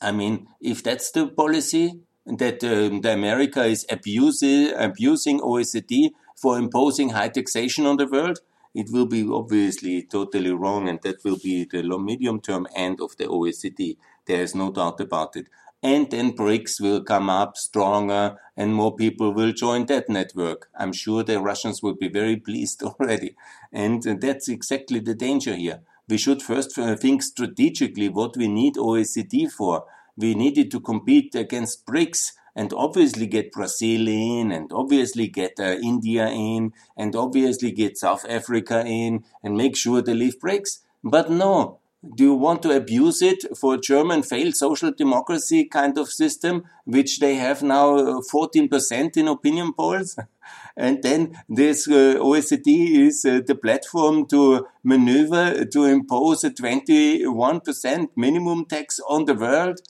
I 0.00 0.12
mean, 0.12 0.48
if 0.60 0.82
that's 0.82 1.10
the 1.10 1.26
policy 1.26 2.00
that 2.26 2.64
um, 2.64 3.02
the 3.02 3.12
America 3.12 3.64
is 3.64 3.84
abusing, 3.90 4.72
abusing 4.74 5.40
OECD 5.40 6.10
for 6.36 6.58
imposing 6.58 7.10
high 7.10 7.28
taxation 7.28 7.86
on 7.86 7.96
the 7.96 8.06
world, 8.06 8.40
it 8.74 8.88
will 8.90 9.06
be 9.06 9.28
obviously 9.28 10.02
totally 10.02 10.52
wrong, 10.52 10.88
and 10.88 11.00
that 11.02 11.24
will 11.24 11.38
be 11.38 11.64
the 11.64 11.82
long, 11.82 12.04
medium 12.04 12.40
term 12.40 12.66
end 12.74 13.00
of 13.00 13.16
the 13.16 13.24
OECD. 13.24 13.96
There 14.26 14.42
is 14.42 14.54
no 14.54 14.70
doubt 14.70 15.00
about 15.00 15.36
it. 15.36 15.48
And 15.82 16.10
then 16.10 16.32
BRICS 16.32 16.80
will 16.80 17.02
come 17.02 17.28
up 17.30 17.56
stronger, 17.56 18.36
and 18.56 18.74
more 18.74 18.94
people 18.94 19.32
will 19.32 19.52
join 19.52 19.86
that 19.86 20.08
network. 20.08 20.68
I'm 20.78 20.92
sure 20.92 21.22
the 21.22 21.40
Russians 21.40 21.82
will 21.82 21.94
be 21.94 22.08
very 22.08 22.36
pleased 22.48 22.82
already. 22.82 23.34
And 23.72 24.02
that's 24.02 24.48
exactly 24.48 25.00
the 25.00 25.14
danger 25.14 25.56
here 25.56 25.80
we 26.10 26.18
should 26.18 26.42
first 26.42 26.78
uh, 26.78 26.96
think 26.96 27.22
strategically 27.22 28.08
what 28.08 28.36
we 28.36 28.48
need 28.48 28.74
OECD 28.74 29.50
for. 29.50 29.84
We 30.16 30.34
needed 30.34 30.70
to 30.72 30.80
compete 30.80 31.34
against 31.34 31.86
BRICS 31.86 32.32
and 32.54 32.72
obviously 32.72 33.26
get 33.26 33.52
Brazil 33.52 34.08
in 34.08 34.50
and 34.50 34.72
obviously 34.72 35.28
get 35.28 35.54
uh, 35.58 35.76
India 35.82 36.28
in 36.28 36.72
and 36.96 37.14
obviously 37.14 37.70
get 37.70 37.96
South 37.96 38.26
Africa 38.28 38.84
in 38.84 39.24
and 39.42 39.56
make 39.56 39.76
sure 39.76 40.02
they 40.02 40.14
leave 40.14 40.38
BRICS. 40.40 40.80
But 41.02 41.30
no, 41.30 41.80
Do 42.02 42.24
you 42.24 42.34
want 42.34 42.62
to 42.62 42.74
abuse 42.74 43.20
it 43.20 43.44
for 43.58 43.74
a 43.74 43.78
German 43.78 44.22
failed 44.22 44.54
social 44.54 44.90
democracy 44.90 45.66
kind 45.66 45.98
of 45.98 46.08
system, 46.08 46.64
which 46.86 47.20
they 47.20 47.34
have 47.34 47.62
now 47.62 48.22
14% 48.22 48.72
uh, 48.72 49.20
in 49.20 49.28
opinion 49.28 49.74
polls? 49.74 50.18
And 50.76 51.02
then 51.02 51.36
this 51.48 51.88
uh, 51.88 52.16
OECD 52.18 53.06
is 53.06 53.24
uh, 53.24 53.40
the 53.46 53.54
platform 53.54 54.26
to 54.28 54.66
maneuver 54.82 55.64
to 55.64 55.84
impose 55.84 56.44
a 56.44 56.50
21% 56.50 58.08
minimum 58.16 58.64
tax 58.66 59.00
on 59.08 59.24
the 59.24 59.34
world 59.34 59.80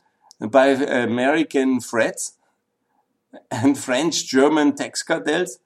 by 0.41 0.69
American 0.69 1.81
threats 1.81 2.39
and 3.51 3.79
French 3.79 4.27
German 4.27 4.75
tax 4.75 5.03
cartels. 5.03 5.59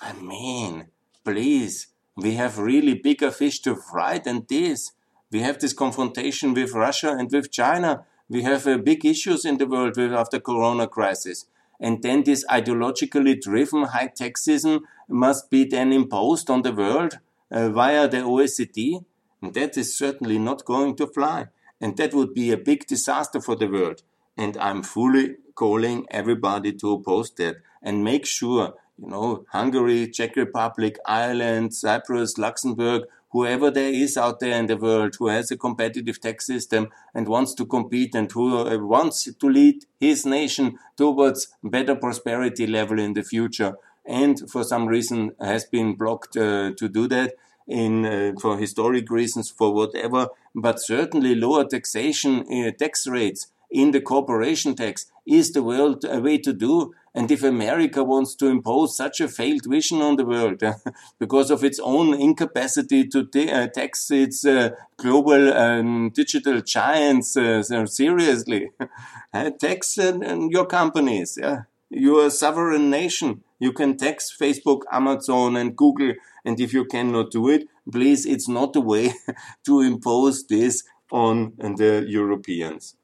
I 0.00 0.12
mean, 0.14 0.88
please, 1.24 1.88
we 2.16 2.34
have 2.34 2.58
really 2.58 2.94
bigger 2.94 3.30
fish 3.30 3.60
to 3.60 3.74
fry 3.74 4.18
than 4.18 4.46
this. 4.48 4.92
We 5.30 5.40
have 5.40 5.58
this 5.58 5.72
confrontation 5.72 6.54
with 6.54 6.72
Russia 6.72 7.16
and 7.18 7.30
with 7.30 7.50
China. 7.50 8.04
We 8.28 8.42
have 8.42 8.66
uh, 8.66 8.78
big 8.78 9.04
issues 9.04 9.44
in 9.44 9.58
the 9.58 9.66
world 9.66 9.96
with, 9.96 10.12
after 10.12 10.38
Corona 10.38 10.86
crisis. 10.86 11.46
And 11.80 12.02
then 12.02 12.24
this 12.24 12.44
ideologically 12.46 13.40
driven 13.40 13.84
high 13.84 14.08
taxism 14.14 14.84
must 15.08 15.50
be 15.50 15.64
then 15.64 15.92
imposed 15.92 16.50
on 16.50 16.62
the 16.62 16.72
world 16.72 17.18
uh, 17.50 17.68
via 17.70 18.08
the 18.08 18.18
OECD. 18.18 19.04
And 19.42 19.54
that 19.54 19.76
is 19.76 19.96
certainly 19.96 20.38
not 20.38 20.64
going 20.64 20.96
to 20.96 21.06
fly. 21.06 21.48
And 21.80 21.96
that 21.96 22.14
would 22.14 22.32
be 22.34 22.50
a 22.50 22.56
big 22.56 22.86
disaster 22.86 23.40
for 23.40 23.56
the 23.56 23.66
world. 23.66 24.02
And 24.36 24.56
I'm 24.56 24.82
fully 24.82 25.36
calling 25.54 26.06
everybody 26.10 26.72
to 26.72 26.92
oppose 26.92 27.30
that 27.32 27.56
and 27.82 28.02
make 28.02 28.26
sure, 28.26 28.74
you 28.98 29.08
know, 29.08 29.44
Hungary, 29.50 30.08
Czech 30.08 30.36
Republic, 30.36 30.98
Ireland, 31.04 31.74
Cyprus, 31.74 32.38
Luxembourg, 32.38 33.02
whoever 33.34 33.68
there 33.68 33.92
is 33.92 34.16
out 34.16 34.38
there 34.38 34.56
in 34.56 34.66
the 34.66 34.76
world 34.76 35.16
who 35.18 35.26
has 35.26 35.50
a 35.50 35.56
competitive 35.56 36.20
tax 36.20 36.46
system 36.46 36.88
and 37.12 37.28
wants 37.28 37.52
to 37.52 37.66
compete 37.66 38.14
and 38.14 38.30
who 38.30 38.46
uh, 38.56 38.78
wants 38.78 39.24
to 39.24 39.46
lead 39.48 39.84
his 39.98 40.24
nation 40.24 40.78
towards 40.96 41.48
better 41.62 41.96
prosperity 41.96 42.66
level 42.66 42.98
in 42.98 43.12
the 43.14 43.24
future 43.24 43.74
and 44.06 44.48
for 44.48 44.62
some 44.62 44.86
reason 44.86 45.32
has 45.40 45.64
been 45.64 45.94
blocked 45.94 46.36
uh, 46.36 46.70
to 46.78 46.88
do 46.88 47.08
that 47.08 47.34
in 47.66 48.06
uh, 48.06 48.32
for 48.40 48.56
historic 48.56 49.10
reasons 49.10 49.50
for 49.50 49.74
whatever 49.74 50.28
but 50.54 50.80
certainly 50.80 51.34
lower 51.34 51.64
taxation 51.64 52.32
uh, 52.52 52.70
tax 52.78 53.06
rates 53.06 53.48
in 53.74 53.90
the 53.90 54.00
corporation 54.00 54.74
tax 54.74 55.06
is 55.26 55.52
the 55.52 55.62
world 55.62 56.04
uh, 56.04 56.20
way 56.20 56.38
to 56.38 56.52
do 56.52 56.94
and 57.14 57.30
if 57.30 57.42
America 57.42 58.02
wants 58.02 58.34
to 58.36 58.46
impose 58.46 58.96
such 58.96 59.20
a 59.20 59.28
failed 59.28 59.66
vision 59.66 60.00
on 60.00 60.16
the 60.16 60.24
world 60.24 60.62
because 61.18 61.50
of 61.50 61.62
its 61.62 61.78
own 61.80 62.14
incapacity 62.14 63.06
to 63.08 63.20
uh, 63.52 63.66
tax 63.68 64.10
its 64.10 64.44
uh, 64.44 64.70
global 64.96 65.52
um, 65.52 66.10
digital 66.10 66.60
giants 66.60 67.36
uh, 67.36 67.86
seriously, 67.86 68.70
tax 69.60 69.96
your 69.96 70.66
companies. 70.66 71.38
Yeah? 71.40 71.62
You're 71.88 72.26
a 72.26 72.30
sovereign 72.30 72.90
nation. 72.90 73.44
You 73.60 73.72
can 73.72 73.96
tax 73.96 74.36
Facebook, 74.36 74.80
Amazon, 74.90 75.54
and 75.56 75.76
Google. 75.76 76.14
And 76.44 76.58
if 76.58 76.72
you 76.72 76.84
cannot 76.84 77.30
do 77.30 77.48
it, 77.48 77.68
please, 77.90 78.26
it's 78.26 78.48
not 78.48 78.72
the 78.72 78.80
way 78.80 79.12
to 79.66 79.80
impose 79.82 80.48
this 80.48 80.82
on 81.12 81.52
the 81.58 82.04
Europeans 82.08 82.96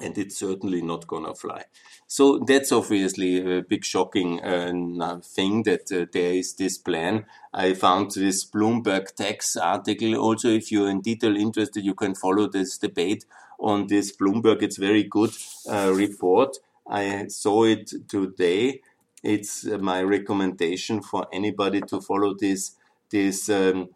and 0.00 0.16
it's 0.18 0.38
certainly 0.38 0.82
not 0.82 1.06
gonna 1.06 1.34
fly. 1.34 1.64
So 2.06 2.38
that's 2.46 2.72
obviously 2.72 3.58
a 3.58 3.62
big 3.62 3.84
shocking 3.84 4.40
uh, 4.42 5.20
thing 5.22 5.62
that 5.64 5.90
uh, 5.92 6.06
there 6.12 6.34
is 6.34 6.54
this 6.54 6.78
plan. 6.78 7.26
I 7.52 7.74
found 7.74 8.12
this 8.12 8.44
Bloomberg 8.44 9.14
tax 9.14 9.56
article. 9.56 10.14
Also, 10.16 10.48
if 10.48 10.70
you're 10.70 10.90
in 10.90 11.00
detail 11.00 11.36
interested, 11.36 11.84
you 11.84 11.94
can 11.94 12.14
follow 12.14 12.48
this 12.48 12.78
debate 12.78 13.24
on 13.58 13.86
this 13.86 14.16
Bloomberg. 14.16 14.62
It's 14.62 14.76
very 14.76 15.04
good 15.04 15.32
uh, 15.68 15.92
report. 15.94 16.58
I 16.88 17.26
saw 17.28 17.64
it 17.64 17.90
today. 18.08 18.82
It's 19.22 19.66
uh, 19.66 19.78
my 19.78 20.02
recommendation 20.02 21.02
for 21.02 21.26
anybody 21.32 21.80
to 21.80 22.00
follow 22.00 22.34
this 22.34 22.72
this 23.10 23.48
um, 23.48 23.88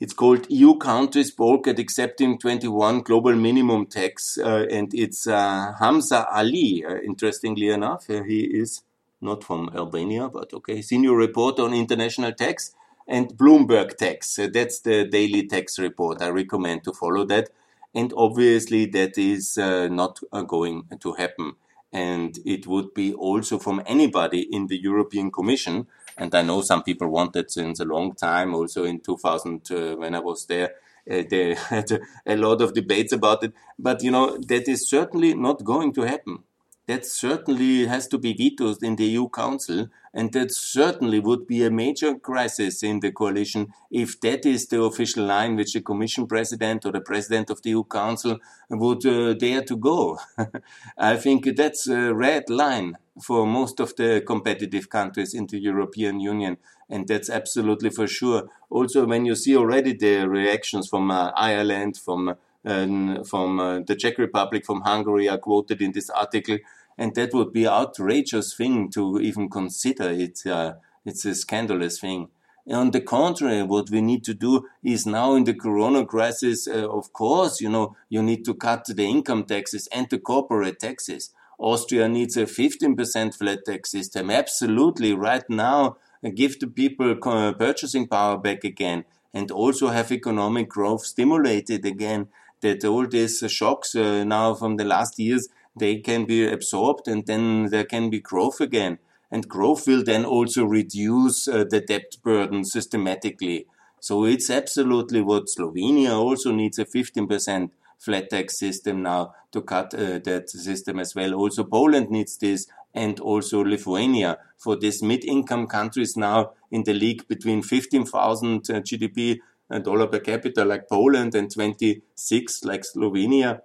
it's 0.00 0.12
called 0.12 0.46
EU 0.50 0.76
countries 0.76 1.30
bulk 1.30 1.68
at 1.68 1.78
accepting 1.78 2.38
21 2.38 3.02
global 3.02 3.34
minimum 3.34 3.86
tax, 3.86 4.36
uh, 4.38 4.66
and 4.70 4.92
it's 4.92 5.26
uh, 5.26 5.72
Hamza 5.78 6.26
Ali. 6.30 6.84
Uh, 6.84 6.96
interestingly 6.96 7.68
enough, 7.68 8.10
uh, 8.10 8.22
he 8.24 8.40
is 8.40 8.82
not 9.20 9.44
from 9.44 9.70
Albania, 9.74 10.28
but 10.28 10.52
okay, 10.52 10.82
senior 10.82 11.14
reporter 11.14 11.62
on 11.62 11.72
international 11.72 12.32
tax 12.32 12.74
and 13.06 13.36
Bloomberg 13.36 13.96
tax. 13.96 14.38
Uh, 14.38 14.48
that's 14.52 14.80
the 14.80 15.04
daily 15.04 15.46
tax 15.46 15.78
report. 15.78 16.20
I 16.20 16.30
recommend 16.30 16.82
to 16.84 16.92
follow 16.92 17.24
that, 17.26 17.50
and 17.94 18.12
obviously 18.16 18.86
that 18.86 19.16
is 19.16 19.56
uh, 19.56 19.86
not 19.88 20.20
going 20.48 20.88
to 21.00 21.12
happen. 21.12 21.52
And 21.92 22.36
it 22.44 22.66
would 22.66 22.92
be 22.92 23.14
also 23.14 23.60
from 23.60 23.80
anybody 23.86 24.40
in 24.40 24.66
the 24.66 24.76
European 24.76 25.30
Commission 25.30 25.86
and 26.16 26.34
I 26.34 26.42
know 26.42 26.62
some 26.62 26.82
people 26.82 27.08
wanted 27.08 27.50
since 27.50 27.80
a 27.80 27.84
long 27.84 28.14
time. 28.14 28.54
Also 28.54 28.84
in 28.84 29.00
2000, 29.00 29.70
uh, 29.70 29.96
when 29.96 30.14
I 30.14 30.20
was 30.20 30.46
there, 30.46 30.74
uh, 31.10 31.22
they 31.28 31.54
had 31.68 32.00
a 32.26 32.36
lot 32.36 32.62
of 32.62 32.74
debates 32.74 33.12
about 33.12 33.44
it. 33.44 33.52
But 33.78 34.02
you 34.02 34.10
know 34.10 34.38
that 34.38 34.68
is 34.68 34.88
certainly 34.88 35.34
not 35.34 35.64
going 35.64 35.92
to 35.94 36.02
happen. 36.02 36.44
That 36.86 37.06
certainly 37.06 37.86
has 37.86 38.06
to 38.08 38.18
be 38.18 38.34
vetoed 38.34 38.82
in 38.82 38.96
the 38.96 39.06
EU 39.06 39.28
Council, 39.30 39.88
and 40.14 40.32
that 40.32 40.52
certainly 40.52 41.18
would 41.18 41.46
be 41.46 41.64
a 41.64 41.70
major 41.70 42.14
crisis 42.14 42.82
in 42.84 43.00
the 43.00 43.10
coalition 43.10 43.74
if 43.90 44.20
that 44.20 44.46
is 44.46 44.68
the 44.68 44.80
official 44.80 45.24
line 45.24 45.56
which 45.56 45.74
the 45.74 45.80
Commission 45.80 46.26
President 46.26 46.86
or 46.86 46.92
the 46.92 47.00
President 47.00 47.50
of 47.50 47.60
the 47.62 47.70
EU 47.70 47.82
Council 47.84 48.38
would 48.70 49.04
uh, 49.04 49.34
dare 49.34 49.62
to 49.62 49.76
go. 49.76 50.18
I 50.96 51.16
think 51.16 51.56
that's 51.56 51.88
a 51.88 52.14
red 52.14 52.48
line 52.48 52.96
for 53.20 53.44
most 53.44 53.80
of 53.80 53.96
the 53.96 54.22
competitive 54.24 54.88
countries 54.88 55.34
in 55.34 55.46
the 55.48 55.58
European 55.58 56.20
Union. 56.20 56.58
And 56.88 57.08
that's 57.08 57.30
absolutely 57.30 57.90
for 57.90 58.06
sure. 58.06 58.48
Also, 58.70 59.06
when 59.06 59.24
you 59.24 59.34
see 59.34 59.56
already 59.56 59.94
the 59.94 60.28
reactions 60.28 60.88
from 60.88 61.10
uh, 61.10 61.30
Ireland, 61.34 61.96
from 61.96 62.36
uh, 62.66 63.22
from 63.24 63.60
uh, 63.60 63.80
the 63.80 63.94
Czech 63.94 64.16
Republic, 64.16 64.64
from 64.64 64.80
Hungary 64.80 65.28
are 65.28 65.36
quoted 65.36 65.82
in 65.82 65.92
this 65.92 66.08
article, 66.08 66.56
and 66.96 67.14
that 67.14 67.34
would 67.34 67.52
be 67.52 67.66
outrageous 67.66 68.54
thing 68.54 68.90
to 68.90 69.20
even 69.20 69.48
consider. 69.48 70.10
It's 70.10 70.46
uh, 70.46 70.74
it's 71.04 71.24
a 71.24 71.34
scandalous 71.34 72.00
thing. 72.00 72.28
On 72.70 72.90
the 72.90 73.02
contrary, 73.02 73.62
what 73.62 73.90
we 73.90 74.00
need 74.00 74.24
to 74.24 74.32
do 74.32 74.66
is 74.82 75.04
now 75.04 75.34
in 75.34 75.44
the 75.44 75.52
corona 75.52 76.06
crisis, 76.06 76.66
uh, 76.66 76.88
of 76.88 77.12
course, 77.12 77.60
you 77.60 77.68
know, 77.68 77.94
you 78.08 78.22
need 78.22 78.42
to 78.46 78.54
cut 78.54 78.86
the 78.86 79.04
income 79.04 79.44
taxes 79.44 79.86
and 79.92 80.08
the 80.08 80.18
corporate 80.18 80.80
taxes. 80.80 81.30
Austria 81.58 82.08
needs 82.08 82.38
a 82.38 82.44
15% 82.44 83.34
flat 83.36 83.66
tax 83.66 83.90
system. 83.90 84.30
Absolutely, 84.30 85.12
right 85.12 85.48
now, 85.50 85.96
give 86.34 86.58
the 86.58 86.66
people 86.66 87.14
purchasing 87.16 88.06
power 88.06 88.38
back 88.38 88.64
again 88.64 89.04
and 89.34 89.50
also 89.50 89.88
have 89.88 90.10
economic 90.10 90.68
growth 90.68 91.04
stimulated 91.04 91.84
again. 91.84 92.28
That 92.62 92.82
all 92.86 93.06
these 93.06 93.44
shocks 93.48 93.94
uh, 93.94 94.24
now 94.24 94.54
from 94.54 94.76
the 94.76 94.84
last 94.84 95.18
years, 95.18 95.48
they 95.76 95.98
can 95.98 96.24
be 96.24 96.46
absorbed 96.46 97.08
and 97.08 97.26
then 97.26 97.66
there 97.70 97.84
can 97.84 98.10
be 98.10 98.20
growth 98.20 98.60
again. 98.60 98.98
And 99.30 99.48
growth 99.48 99.86
will 99.86 100.04
then 100.04 100.24
also 100.24 100.64
reduce 100.64 101.48
uh, 101.48 101.64
the 101.68 101.80
debt 101.80 102.16
burden 102.22 102.64
systematically. 102.64 103.66
So 104.00 104.24
it's 104.24 104.50
absolutely 104.50 105.22
what 105.22 105.46
Slovenia 105.46 106.10
also 106.10 106.52
needs 106.52 106.78
a 106.78 106.84
15% 106.84 107.70
flat 107.98 108.30
tax 108.30 108.58
system 108.58 109.02
now 109.02 109.34
to 109.50 109.62
cut 109.62 109.94
uh, 109.94 110.18
that 110.18 110.50
system 110.50 110.98
as 110.98 111.14
well. 111.14 111.34
Also, 111.34 111.64
Poland 111.64 112.10
needs 112.10 112.36
this, 112.36 112.66
and 112.94 113.18
also 113.20 113.64
Lithuania 113.64 114.38
for 114.58 114.76
these 114.76 115.02
mid-income 115.02 115.66
countries 115.66 116.16
now 116.16 116.52
in 116.70 116.84
the 116.84 116.92
league 116.92 117.26
between 117.28 117.62
15,000 117.62 118.70
uh, 118.70 118.80
GDP 118.80 119.38
uh, 119.70 119.78
dollar 119.78 120.06
per 120.06 120.20
capita 120.20 120.64
like 120.64 120.88
Poland 120.88 121.34
and 121.34 121.50
26 121.50 122.64
like 122.64 122.82
Slovenia. 122.82 123.60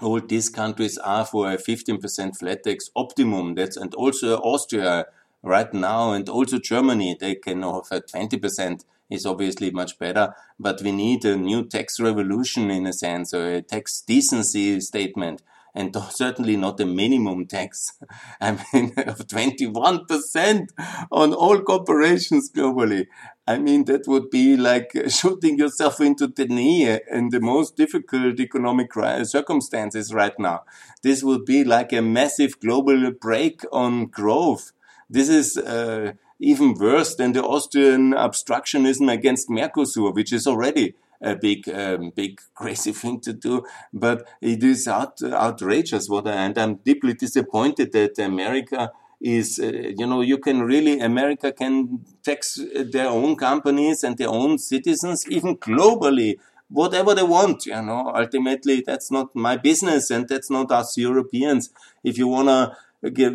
All 0.00 0.20
these 0.20 0.48
countries 0.48 0.98
are 0.98 1.24
for 1.26 1.50
a 1.52 1.56
15% 1.56 2.38
flat 2.38 2.64
tax 2.64 2.90
optimum. 2.96 3.54
That's 3.54 3.76
and 3.76 3.94
also 3.94 4.38
Austria 4.38 5.06
right 5.42 5.72
now, 5.74 6.12
and 6.12 6.28
also 6.28 6.58
Germany. 6.58 7.16
They 7.18 7.34
can 7.34 7.62
offer 7.62 8.00
20% 8.00 8.84
is 9.10 9.26
obviously 9.26 9.70
much 9.70 9.98
better, 9.98 10.34
but 10.58 10.80
we 10.82 10.92
need 10.92 11.24
a 11.24 11.36
new 11.36 11.66
tax 11.66 12.00
revolution 12.00 12.70
in 12.70 12.86
a 12.86 12.92
sense, 12.92 13.34
or 13.34 13.46
a 13.46 13.62
tax 13.62 14.00
decency 14.00 14.80
statement, 14.80 15.42
and 15.74 15.94
certainly 16.10 16.56
not 16.56 16.80
a 16.80 16.86
minimum 16.86 17.46
tax. 17.46 17.92
I 18.40 18.52
mean, 18.52 18.94
of 18.96 19.26
21% 19.26 20.68
on 21.10 21.34
all 21.34 21.60
corporations 21.60 22.50
globally. 22.50 23.06
I 23.46 23.58
mean, 23.58 23.84
that 23.86 24.06
would 24.06 24.30
be 24.30 24.56
like 24.56 24.92
shooting 25.08 25.58
yourself 25.58 26.00
into 26.00 26.28
the 26.28 26.46
knee 26.46 26.98
in 27.10 27.30
the 27.30 27.40
most 27.40 27.76
difficult 27.76 28.38
economic 28.38 28.92
circumstances 29.24 30.14
right 30.14 30.38
now. 30.38 30.62
This 31.02 31.22
would 31.24 31.44
be 31.44 31.64
like 31.64 31.92
a 31.92 32.02
massive 32.02 32.60
global 32.60 33.10
break 33.10 33.62
on 33.72 34.06
growth. 34.06 34.72
This 35.10 35.28
is, 35.28 35.58
uh, 35.58 36.12
even 36.42 36.74
worse 36.74 37.14
than 37.14 37.32
the 37.32 37.42
Austrian 37.42 38.12
obstructionism 38.12 39.10
against 39.10 39.48
Mercosur, 39.48 40.12
which 40.12 40.32
is 40.32 40.46
already 40.46 40.94
a 41.22 41.36
big, 41.36 41.68
um, 41.68 42.10
big 42.14 42.40
crazy 42.54 42.92
thing 42.92 43.20
to 43.20 43.32
do, 43.32 43.62
but 43.92 44.28
it 44.40 44.62
is 44.62 44.88
out, 44.88 45.22
outrageous. 45.22 46.08
What 46.08 46.26
I, 46.26 46.32
and 46.32 46.58
I'm 46.58 46.74
deeply 46.76 47.14
disappointed 47.14 47.92
that 47.92 48.18
America 48.18 48.90
is, 49.22 49.58
uh, 49.58 49.66
you 49.66 50.06
know, 50.06 50.20
you 50.20 50.38
can 50.38 50.62
really, 50.62 51.00
America 51.00 51.52
can 51.52 52.04
tax 52.22 52.58
their 52.74 53.08
own 53.08 53.36
companies 53.36 54.02
and 54.02 54.18
their 54.18 54.28
own 54.28 54.58
citizens, 54.58 55.26
even 55.28 55.56
globally, 55.56 56.38
whatever 56.68 57.14
they 57.14 57.22
want, 57.22 57.66
you 57.66 57.80
know. 57.80 58.12
Ultimately, 58.14 58.82
that's 58.84 59.10
not 59.10 59.34
my 59.34 59.56
business 59.56 60.10
and 60.10 60.28
that's 60.28 60.50
not 60.50 60.72
us 60.72 60.96
Europeans. 60.98 61.70
If 62.02 62.18
you 62.18 62.26
want 62.26 62.48
to 62.48 62.76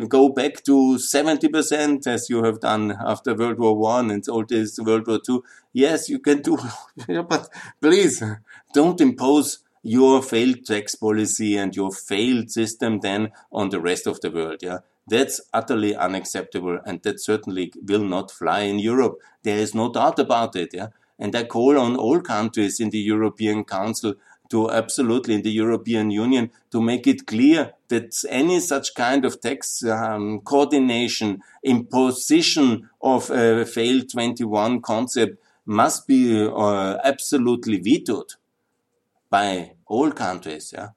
go 0.08 0.28
back 0.28 0.62
to 0.64 0.96
70% 0.98 2.06
as 2.06 2.30
you 2.30 2.42
have 2.44 2.60
done 2.60 2.96
after 3.04 3.34
World 3.34 3.58
War 3.58 3.76
One 3.76 4.10
and 4.10 4.26
all 4.28 4.44
this 4.44 4.78
World 4.78 5.06
War 5.06 5.20
Two. 5.24 5.44
Yes, 5.72 6.08
you 6.08 6.18
can 6.18 6.40
do, 6.40 6.58
but 7.28 7.48
please 7.80 8.22
don't 8.72 9.00
impose 9.00 9.58
your 9.82 10.22
failed 10.22 10.64
tax 10.64 10.94
policy 10.94 11.56
and 11.56 11.76
your 11.76 11.90
failed 11.92 12.50
system 12.50 13.00
then 13.00 13.30
on 13.52 13.68
the 13.68 13.80
rest 13.80 14.06
of 14.06 14.20
the 14.20 14.30
world. 14.30 14.58
Yeah. 14.62 14.78
That's 15.08 15.40
utterly 15.54 15.96
unacceptable 15.96 16.78
and 16.84 17.02
that 17.02 17.20
certainly 17.20 17.72
will 17.82 18.04
not 18.04 18.30
fly 18.30 18.60
in 18.60 18.78
Europe. 18.78 19.18
There 19.42 19.58
is 19.58 19.74
no 19.74 19.92
doubt 19.92 20.18
about 20.18 20.56
it. 20.56 20.70
Yeah. 20.72 20.88
And 21.18 21.34
I 21.34 21.44
call 21.44 21.78
on 21.78 21.96
all 21.96 22.20
countries 22.20 22.78
in 22.80 22.90
the 22.90 22.98
European 22.98 23.64
Council 23.64 24.14
to 24.50 24.70
absolutely 24.70 25.34
in 25.34 25.42
the 25.42 25.50
European 25.50 26.10
Union 26.10 26.50
to 26.70 26.80
make 26.80 27.06
it 27.06 27.26
clear 27.26 27.72
that 27.88 28.14
any 28.28 28.60
such 28.60 28.94
kind 28.94 29.24
of 29.24 29.40
tax 29.40 29.84
um, 29.84 30.40
coordination, 30.40 31.42
imposition 31.62 32.88
of 33.00 33.30
a 33.30 33.64
failed 33.64 34.10
21 34.10 34.80
concept 34.80 35.38
must 35.66 36.06
be 36.06 36.46
uh, 36.46 36.96
absolutely 37.04 37.78
vetoed 37.78 38.34
by 39.28 39.72
all 39.86 40.10
countries. 40.10 40.72
Yeah? 40.74 40.88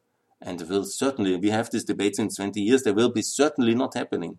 And 0.41 0.61
will 0.61 0.85
certainly, 0.85 1.35
we 1.35 1.49
have 1.49 1.69
this 1.69 1.83
debate 1.83 2.17
in 2.17 2.29
20 2.29 2.59
years, 2.61 2.83
there 2.83 2.93
will 2.93 3.11
be 3.11 3.21
certainly 3.21 3.75
not 3.75 3.95
happening. 3.95 4.37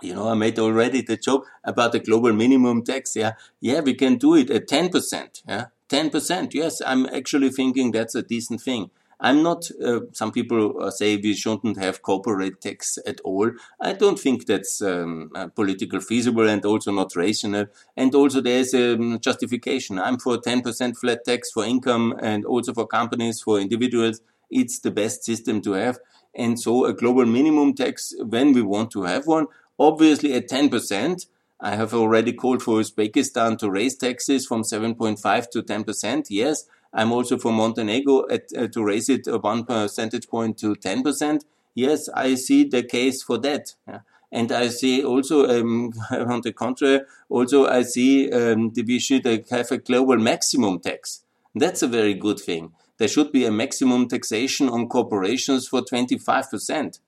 You 0.00 0.14
know, 0.14 0.28
I 0.28 0.34
made 0.34 0.58
already 0.58 1.02
the 1.02 1.16
joke 1.16 1.46
about 1.64 1.92
the 1.92 1.98
global 1.98 2.32
minimum 2.32 2.82
tax. 2.82 3.16
Yeah. 3.16 3.32
Yeah, 3.60 3.80
we 3.80 3.94
can 3.94 4.16
do 4.16 4.34
it 4.34 4.50
at 4.50 4.68
10%. 4.68 5.42
Yeah. 5.46 5.66
10%. 5.88 6.54
Yes, 6.54 6.80
I'm 6.86 7.06
actually 7.06 7.50
thinking 7.50 7.90
that's 7.90 8.14
a 8.14 8.22
decent 8.22 8.62
thing. 8.62 8.90
I'm 9.22 9.42
not, 9.42 9.70
uh, 9.84 10.00
some 10.12 10.32
people 10.32 10.82
uh, 10.82 10.90
say 10.90 11.16
we 11.16 11.34
shouldn't 11.34 11.76
have 11.78 12.00
corporate 12.00 12.62
tax 12.62 12.98
at 13.06 13.20
all. 13.20 13.50
I 13.78 13.92
don't 13.92 14.18
think 14.18 14.46
that's 14.46 14.80
um, 14.80 15.30
uh, 15.34 15.48
political 15.48 16.00
feasible 16.00 16.48
and 16.48 16.64
also 16.64 16.90
not 16.90 17.14
rational. 17.14 17.66
And 17.98 18.14
also 18.14 18.40
there's 18.40 18.72
a 18.72 18.94
um, 18.94 19.20
justification. 19.20 19.98
I'm 19.98 20.18
for 20.18 20.38
10% 20.38 20.96
flat 20.96 21.24
tax 21.26 21.50
for 21.50 21.66
income 21.66 22.14
and 22.22 22.46
also 22.46 22.72
for 22.72 22.86
companies, 22.86 23.42
for 23.42 23.60
individuals. 23.60 24.22
It's 24.50 24.78
the 24.78 24.90
best 24.90 25.24
system 25.24 25.60
to 25.62 25.72
have. 25.72 25.98
And 26.34 26.60
so 26.60 26.84
a 26.84 26.92
global 26.92 27.26
minimum 27.26 27.74
tax, 27.74 28.14
when 28.18 28.52
we 28.52 28.62
want 28.62 28.90
to 28.92 29.02
have 29.04 29.26
one, 29.26 29.46
obviously 29.78 30.34
at 30.34 30.48
10%, 30.48 31.26
I 31.60 31.76
have 31.76 31.92
already 31.92 32.32
called 32.32 32.62
for 32.62 32.80
Uzbekistan 32.80 33.58
to 33.58 33.70
raise 33.70 33.96
taxes 33.96 34.46
from 34.46 34.62
7.5 34.62 35.50
to 35.50 35.62
10%. 35.62 36.26
Yes. 36.30 36.64
I'm 36.92 37.12
also 37.12 37.38
for 37.38 37.52
Montenegro 37.52 38.28
at, 38.30 38.44
uh, 38.56 38.66
to 38.68 38.82
raise 38.82 39.08
it 39.08 39.26
one 39.42 39.64
percentage 39.64 40.28
point 40.28 40.58
to 40.58 40.74
10%. 40.74 41.42
Yes, 41.74 42.08
I 42.08 42.34
see 42.34 42.64
the 42.64 42.82
case 42.82 43.22
for 43.22 43.38
that. 43.38 43.74
Yeah. 43.86 44.00
And 44.32 44.52
I 44.52 44.68
see 44.68 45.04
also, 45.04 45.48
um, 45.48 45.92
on 46.10 46.40
the 46.40 46.52
contrary, 46.52 47.00
also 47.28 47.66
I 47.66 47.82
see 47.82 48.30
um, 48.32 48.70
that 48.70 48.86
we 48.86 48.98
should 48.98 49.26
have 49.26 49.70
a 49.70 49.78
global 49.78 50.18
maximum 50.18 50.80
tax. 50.80 51.22
That's 51.54 51.82
a 51.82 51.88
very 51.88 52.14
good 52.14 52.38
thing. 52.38 52.72
There 53.00 53.08
should 53.08 53.32
be 53.32 53.46
a 53.46 53.50
maximum 53.50 54.08
taxation 54.08 54.68
on 54.68 54.86
corporations 54.86 55.66
for 55.66 55.80
25%. 55.80 56.98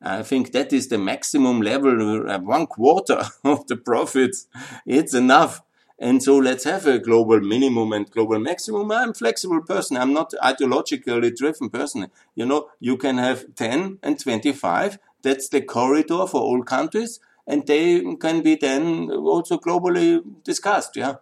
I 0.00 0.22
think 0.22 0.52
that 0.52 0.72
is 0.72 0.86
the 0.86 0.96
maximum 0.96 1.60
level, 1.60 2.30
uh, 2.30 2.38
one 2.38 2.68
quarter 2.68 3.20
of 3.44 3.66
the 3.66 3.74
profits. 3.74 4.46
It's 4.86 5.12
enough. 5.12 5.60
And 5.98 6.22
so 6.22 6.36
let's 6.36 6.62
have 6.62 6.86
a 6.86 7.00
global 7.00 7.40
minimum 7.40 7.92
and 7.92 8.08
global 8.08 8.38
maximum. 8.38 8.92
I'm 8.92 9.10
a 9.10 9.14
flexible 9.14 9.62
person. 9.62 9.96
I'm 9.96 10.12
not 10.12 10.34
ideologically 10.40 11.34
driven 11.36 11.68
person. 11.68 12.12
You 12.36 12.46
know, 12.46 12.68
you 12.78 12.96
can 12.96 13.18
have 13.18 13.56
10 13.56 13.98
and 14.04 14.20
25. 14.20 15.00
That's 15.22 15.48
the 15.48 15.62
corridor 15.62 16.28
for 16.28 16.42
all 16.42 16.62
countries. 16.62 17.18
And 17.44 17.66
they 17.66 18.00
can 18.20 18.42
be 18.42 18.54
then 18.54 19.10
also 19.10 19.58
globally 19.58 20.22
discussed. 20.44 20.94
Yeah. 20.94 21.16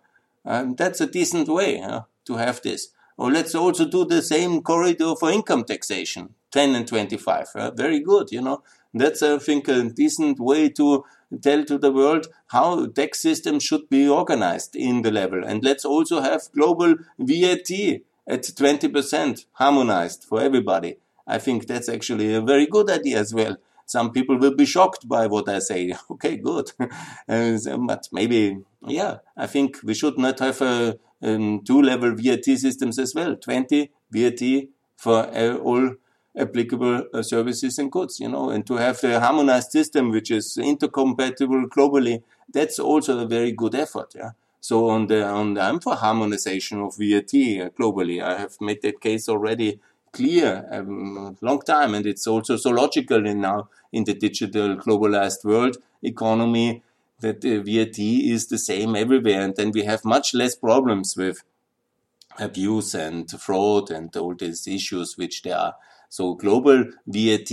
Um, 0.44 0.75
that's 0.75 1.01
a 1.01 1.07
decent 1.07 1.48
way 1.48 1.83
to 2.27 2.35
have 2.35 2.61
this. 2.61 2.91
Or 3.16 3.31
let's 3.31 3.55
also 3.55 3.85
do 3.85 4.05
the 4.05 4.22
same 4.22 4.62
corridor 4.62 5.14
for 5.18 5.31
income 5.31 5.64
taxation. 5.64 6.35
10 6.51 6.75
and 6.75 6.87
25. 6.87 7.48
Uh, 7.55 7.70
very 7.70 8.01
good, 8.01 8.31
you 8.31 8.40
know. 8.40 8.62
That's, 8.94 9.22
I 9.22 9.38
think, 9.38 9.68
a 9.68 9.85
decent 9.85 10.38
way 10.38 10.68
to 10.70 11.05
tell 11.40 11.64
to 11.64 11.79
the 11.79 11.90
world 11.90 12.27
how 12.48 12.87
tax 12.87 13.20
system 13.20 13.59
should 13.59 13.88
be 13.88 14.07
organized 14.09 14.77
in 14.77 15.03
the 15.03 15.11
level. 15.11 15.44
And 15.44 15.64
let's 15.64 15.85
also 15.85 16.20
have 16.20 16.53
global 16.55 16.96
VAT 17.18 17.70
at 18.27 18.42
20% 18.42 19.46
harmonized 19.53 20.25
for 20.25 20.42
everybody. 20.42 20.96
I 21.27 21.38
think 21.38 21.66
that's 21.66 21.88
actually 21.88 22.35
a 22.35 22.40
very 22.40 22.66
good 22.66 22.90
idea 22.90 23.18
as 23.18 23.33
well. 23.33 23.57
Some 23.87 24.12
people 24.12 24.38
will 24.38 24.55
be 24.55 24.66
shocked 24.66 25.09
by 25.09 25.27
what 25.27 25.48
I 25.48 25.59
say. 25.59 25.94
Okay, 26.11 26.37
good. 26.37 26.72
but 26.79 28.09
maybe, 28.12 28.59
yeah, 28.87 29.18
I 29.37 29.46
think 29.46 29.79
we 29.83 29.94
should 29.94 30.18
not 30.18 30.38
have 30.40 30.61
a, 30.62 30.98
um, 31.22 31.62
two 31.64 31.80
level 31.80 32.14
VAT 32.14 32.44
systems 32.44 32.98
as 32.98 33.14
well. 33.14 33.37
20 33.37 33.90
VAT 34.11 34.68
for 34.96 35.24
all 35.58 35.94
applicable 36.37 37.04
uh, 37.12 37.22
services 37.22 37.78
and 37.78 37.92
goods, 37.92 38.20
you 38.20 38.28
know, 38.28 38.50
and 38.50 38.66
to 38.66 38.74
have 38.74 39.02
a 39.04 39.20
harmonized 39.20 39.70
system 39.70 40.11
which 40.11 40.30
is 40.30 40.56
intercompatible 40.56 41.66
globally, 41.66 42.22
that's 42.52 42.78
also 42.78 43.18
a 43.18 43.26
very 43.26 43.52
good 43.52 43.74
effort, 43.74 44.14
yeah. 44.14 44.30
So 44.61 44.88
on 44.90 45.08
the, 45.08 45.24
on 45.24 45.54
the, 45.54 45.61
I'm 45.61 45.80
for 45.80 45.96
harmonization 45.96 46.80
of 46.80 46.96
VAT 46.96 47.35
uh, 47.35 47.70
globally. 47.70 48.22
I 48.22 48.38
have 48.38 48.61
made 48.61 48.80
that 48.82 49.00
case 49.00 49.28
already 49.28 49.80
clear 50.12 50.66
a 50.70 50.78
um, 50.78 51.37
long 51.40 51.61
time, 51.62 51.94
and 51.94 52.06
it's 52.06 52.26
also 52.26 52.56
so 52.56 52.70
logical 52.70 53.26
in 53.26 53.40
now 53.40 53.68
in 53.92 54.04
the 54.04 54.14
digital 54.14 54.76
globalized 54.76 55.44
world 55.44 55.78
economy 56.02 56.82
that 57.22 57.37
uh, 57.38 57.40
the 57.40 57.58
VAT 57.61 57.98
is 57.98 58.48
the 58.48 58.58
same 58.58 58.94
everywhere, 58.94 59.40
and 59.40 59.56
then 59.56 59.72
we 59.72 59.85
have 59.85 60.04
much 60.04 60.35
less 60.35 60.54
problems 60.54 61.16
with 61.16 61.42
abuse 62.38 62.94
and 62.94 63.30
fraud 63.30 63.90
and 63.90 64.14
all 64.16 64.35
these 64.35 64.66
issues 64.66 65.16
which 65.16 65.42
there 65.42 65.56
are. 65.56 65.74
So 66.08 66.35
global 66.35 66.85
VAT, 67.06 67.50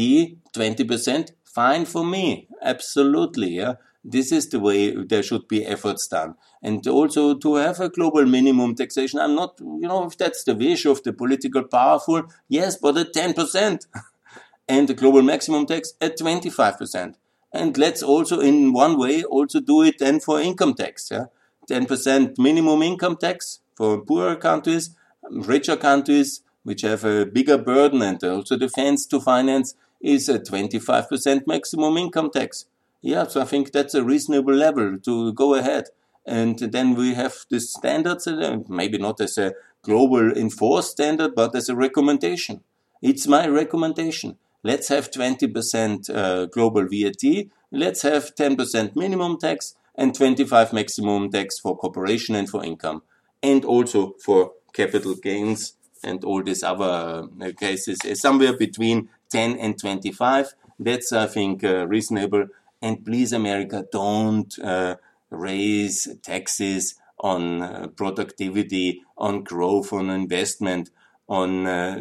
20%, 0.53 1.32
fine 1.45 1.86
for 1.86 2.05
me. 2.05 2.47
Absolutely. 2.62 3.51
Yeah. 3.51 3.75
This 4.03 4.32
is 4.32 4.49
the 4.49 4.60
way 4.60 4.91
there 4.91 5.23
should 5.23 5.47
be 5.47 5.65
efforts 5.65 6.08
done. 6.08 6.36
And 6.62 6.86
also 6.88 7.36
to 7.36 7.55
have 7.55 7.79
a 7.79 7.89
global 7.89 8.25
minimum 8.25 8.75
taxation. 8.75 9.19
I'm 9.19 9.36
not, 9.36 9.60
you 9.60 9.88
know, 9.88 10.05
if 10.05 10.17
that's 10.17 10.43
the 10.43 10.55
wish 10.55 10.86
of 10.86 11.03
the 11.03 11.13
political 11.13 11.63
powerful, 11.63 12.23
yes, 12.47 12.77
but 12.77 12.97
at 12.97 13.13
10%. 13.13 13.86
and 14.69 14.88
the 14.88 14.93
global 14.93 15.21
maximum 15.21 15.65
tax 15.65 15.93
at 15.99 16.17
25%. 16.17 17.15
And 17.51 17.77
let's 17.77 18.03
also, 18.03 18.39
in 18.39 18.73
one 18.73 18.97
way, 18.97 19.23
also 19.23 19.59
do 19.59 19.81
it 19.81 19.99
then 19.99 20.19
for 20.19 20.39
income 20.39 20.75
tax. 20.75 21.09
Yeah? 21.12 21.25
10% 21.69 22.38
minimum 22.38 22.81
income 22.81 23.17
tax 23.17 23.59
for 23.75 24.01
poorer 24.01 24.35
countries, 24.35 24.95
richer 25.29 25.77
countries, 25.77 26.41
which 26.63 26.81
have 26.81 27.03
a 27.05 27.25
bigger 27.25 27.57
burden 27.57 28.01
and 28.01 28.23
also 28.23 28.55
the 28.55 28.67
defense 28.67 29.05
to 29.07 29.19
finance 29.19 29.75
is 30.01 30.29
a 30.29 30.39
25% 30.39 31.47
maximum 31.47 31.97
income 31.97 32.29
tax. 32.31 32.65
Yeah, 33.01 33.25
so 33.27 33.41
I 33.41 33.45
think 33.45 33.71
that's 33.71 33.93
a 33.93 34.03
reasonable 34.03 34.53
level 34.53 34.97
to 34.99 35.33
go 35.33 35.53
ahead. 35.55 35.85
And 36.25 36.59
then 36.59 36.95
we 36.95 37.13
have 37.13 37.33
the 37.49 37.59
standards, 37.59 38.27
uh, 38.27 38.57
maybe 38.67 38.97
not 38.97 39.21
as 39.21 39.38
a 39.38 39.53
global 39.81 40.31
enforced 40.31 40.91
standard, 40.91 41.33
but 41.33 41.55
as 41.55 41.69
a 41.69 41.75
recommendation. 41.75 42.62
It's 43.01 43.27
my 43.27 43.47
recommendation. 43.47 44.38
Let's 44.63 44.89
have 44.89 45.12
20% 45.12 46.10
uh, 46.10 46.45
global 46.48 46.88
VAT. 46.88 47.48
Let's 47.72 48.02
have 48.02 48.36
10% 48.36 48.95
minimum 48.95 49.38
tax 49.38 49.76
and 49.95 50.13
25 50.13 50.74
maximum 50.74 51.30
tax 51.30 51.60
for 51.60 51.78
corporation 51.78 52.36
and 52.36 52.50
for 52.50 52.63
income 52.63 53.04
and 53.41 53.63
also 53.65 54.15
for 54.24 54.54
capital 54.74 55.15
gains 55.15 55.74
and 56.04 56.24
all 56.24 56.43
these 56.43 56.63
other 56.63 57.28
uh, 57.41 57.52
cases 57.60 58.00
is 58.06 58.22
somewhere 58.22 58.56
between 58.56 59.10
10 59.30 59.58
and 59.60 59.78
25. 59.80 60.54
That's, 60.80 61.12
I 61.12 61.28
think, 61.28 61.63
uh, 61.63 61.88
reasonable. 61.88 62.48
And 62.82 63.04
please, 63.06 63.34
America, 63.34 63.86
don't 63.91 64.58
uh, 64.60 64.95
raise 65.30 66.08
taxes 66.24 66.95
on 67.19 67.62
uh, 67.62 67.88
productivity, 67.95 69.02
on 69.17 69.43
growth, 69.43 69.91
on 69.91 70.10
investment, 70.10 70.89
on 71.28 71.67
uh, 71.67 72.00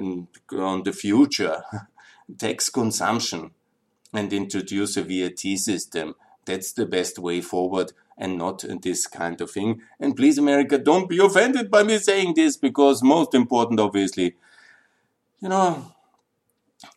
on 0.56 0.84
the 0.84 0.92
future. 0.92 1.62
Tax 2.36 2.68
consumption 2.68 3.52
and 4.12 4.32
introduce 4.32 4.96
a 4.96 5.02
VAT 5.02 5.40
system. 5.58 6.14
That's 6.44 6.72
the 6.72 6.86
best 6.86 7.18
way 7.18 7.40
forward. 7.40 7.92
and 8.18 8.36
not 8.36 8.64
this 8.82 9.06
kind 9.06 9.40
of 9.40 9.50
thing. 9.50 9.80
And 10.00 10.16
please, 10.16 10.38
America, 10.38 10.76
don't 10.76 11.08
be 11.08 11.18
offended 11.18 11.70
by 11.70 11.84
me 11.84 11.98
saying 11.98 12.34
this 12.34 12.56
because 12.56 13.02
most 13.02 13.32
important, 13.32 13.78
obviously, 13.80 14.34
you 15.40 15.48
know, 15.48 15.92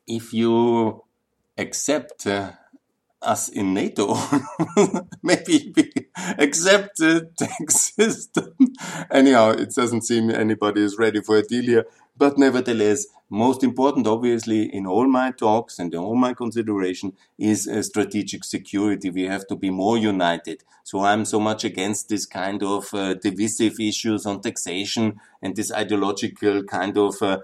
if 0.07 0.33
you 0.33 1.03
accept 1.57 2.25
uh, 2.25 2.53
us 3.21 3.49
in 3.49 3.73
NATO, 3.73 4.15
maybe 5.23 5.71
we 5.75 5.91
accept 6.39 6.97
the 6.97 7.29
tax 7.37 7.75
system. 7.95 8.55
Anyhow, 9.11 9.51
it 9.51 9.75
doesn't 9.75 10.01
seem 10.01 10.31
anybody 10.31 10.81
is 10.83 10.97
ready 10.97 11.21
for 11.21 11.37
a 11.37 11.43
deal 11.43 11.63
here. 11.63 11.85
But 12.17 12.37
nevertheless, 12.37 13.05
most 13.31 13.63
important, 13.63 14.07
obviously, 14.07 14.63
in 14.63 14.85
all 14.85 15.07
my 15.07 15.31
talks 15.31 15.79
and 15.79 15.95
all 15.95 16.15
my 16.15 16.33
consideration 16.33 17.13
is 17.39 17.65
uh, 17.65 17.81
strategic 17.81 18.43
security. 18.43 19.09
We 19.09 19.23
have 19.23 19.47
to 19.47 19.55
be 19.55 19.69
more 19.69 19.97
united. 19.97 20.63
So 20.83 20.99
I'm 21.05 21.23
so 21.23 21.39
much 21.39 21.63
against 21.63 22.09
this 22.09 22.25
kind 22.25 22.61
of 22.61 22.93
uh, 22.93 23.13
divisive 23.13 23.79
issues 23.79 24.25
on 24.25 24.41
taxation 24.41 25.21
and 25.41 25.55
this 25.55 25.71
ideological 25.71 26.63
kind 26.63 26.97
of 26.97 27.15
uh, 27.21 27.37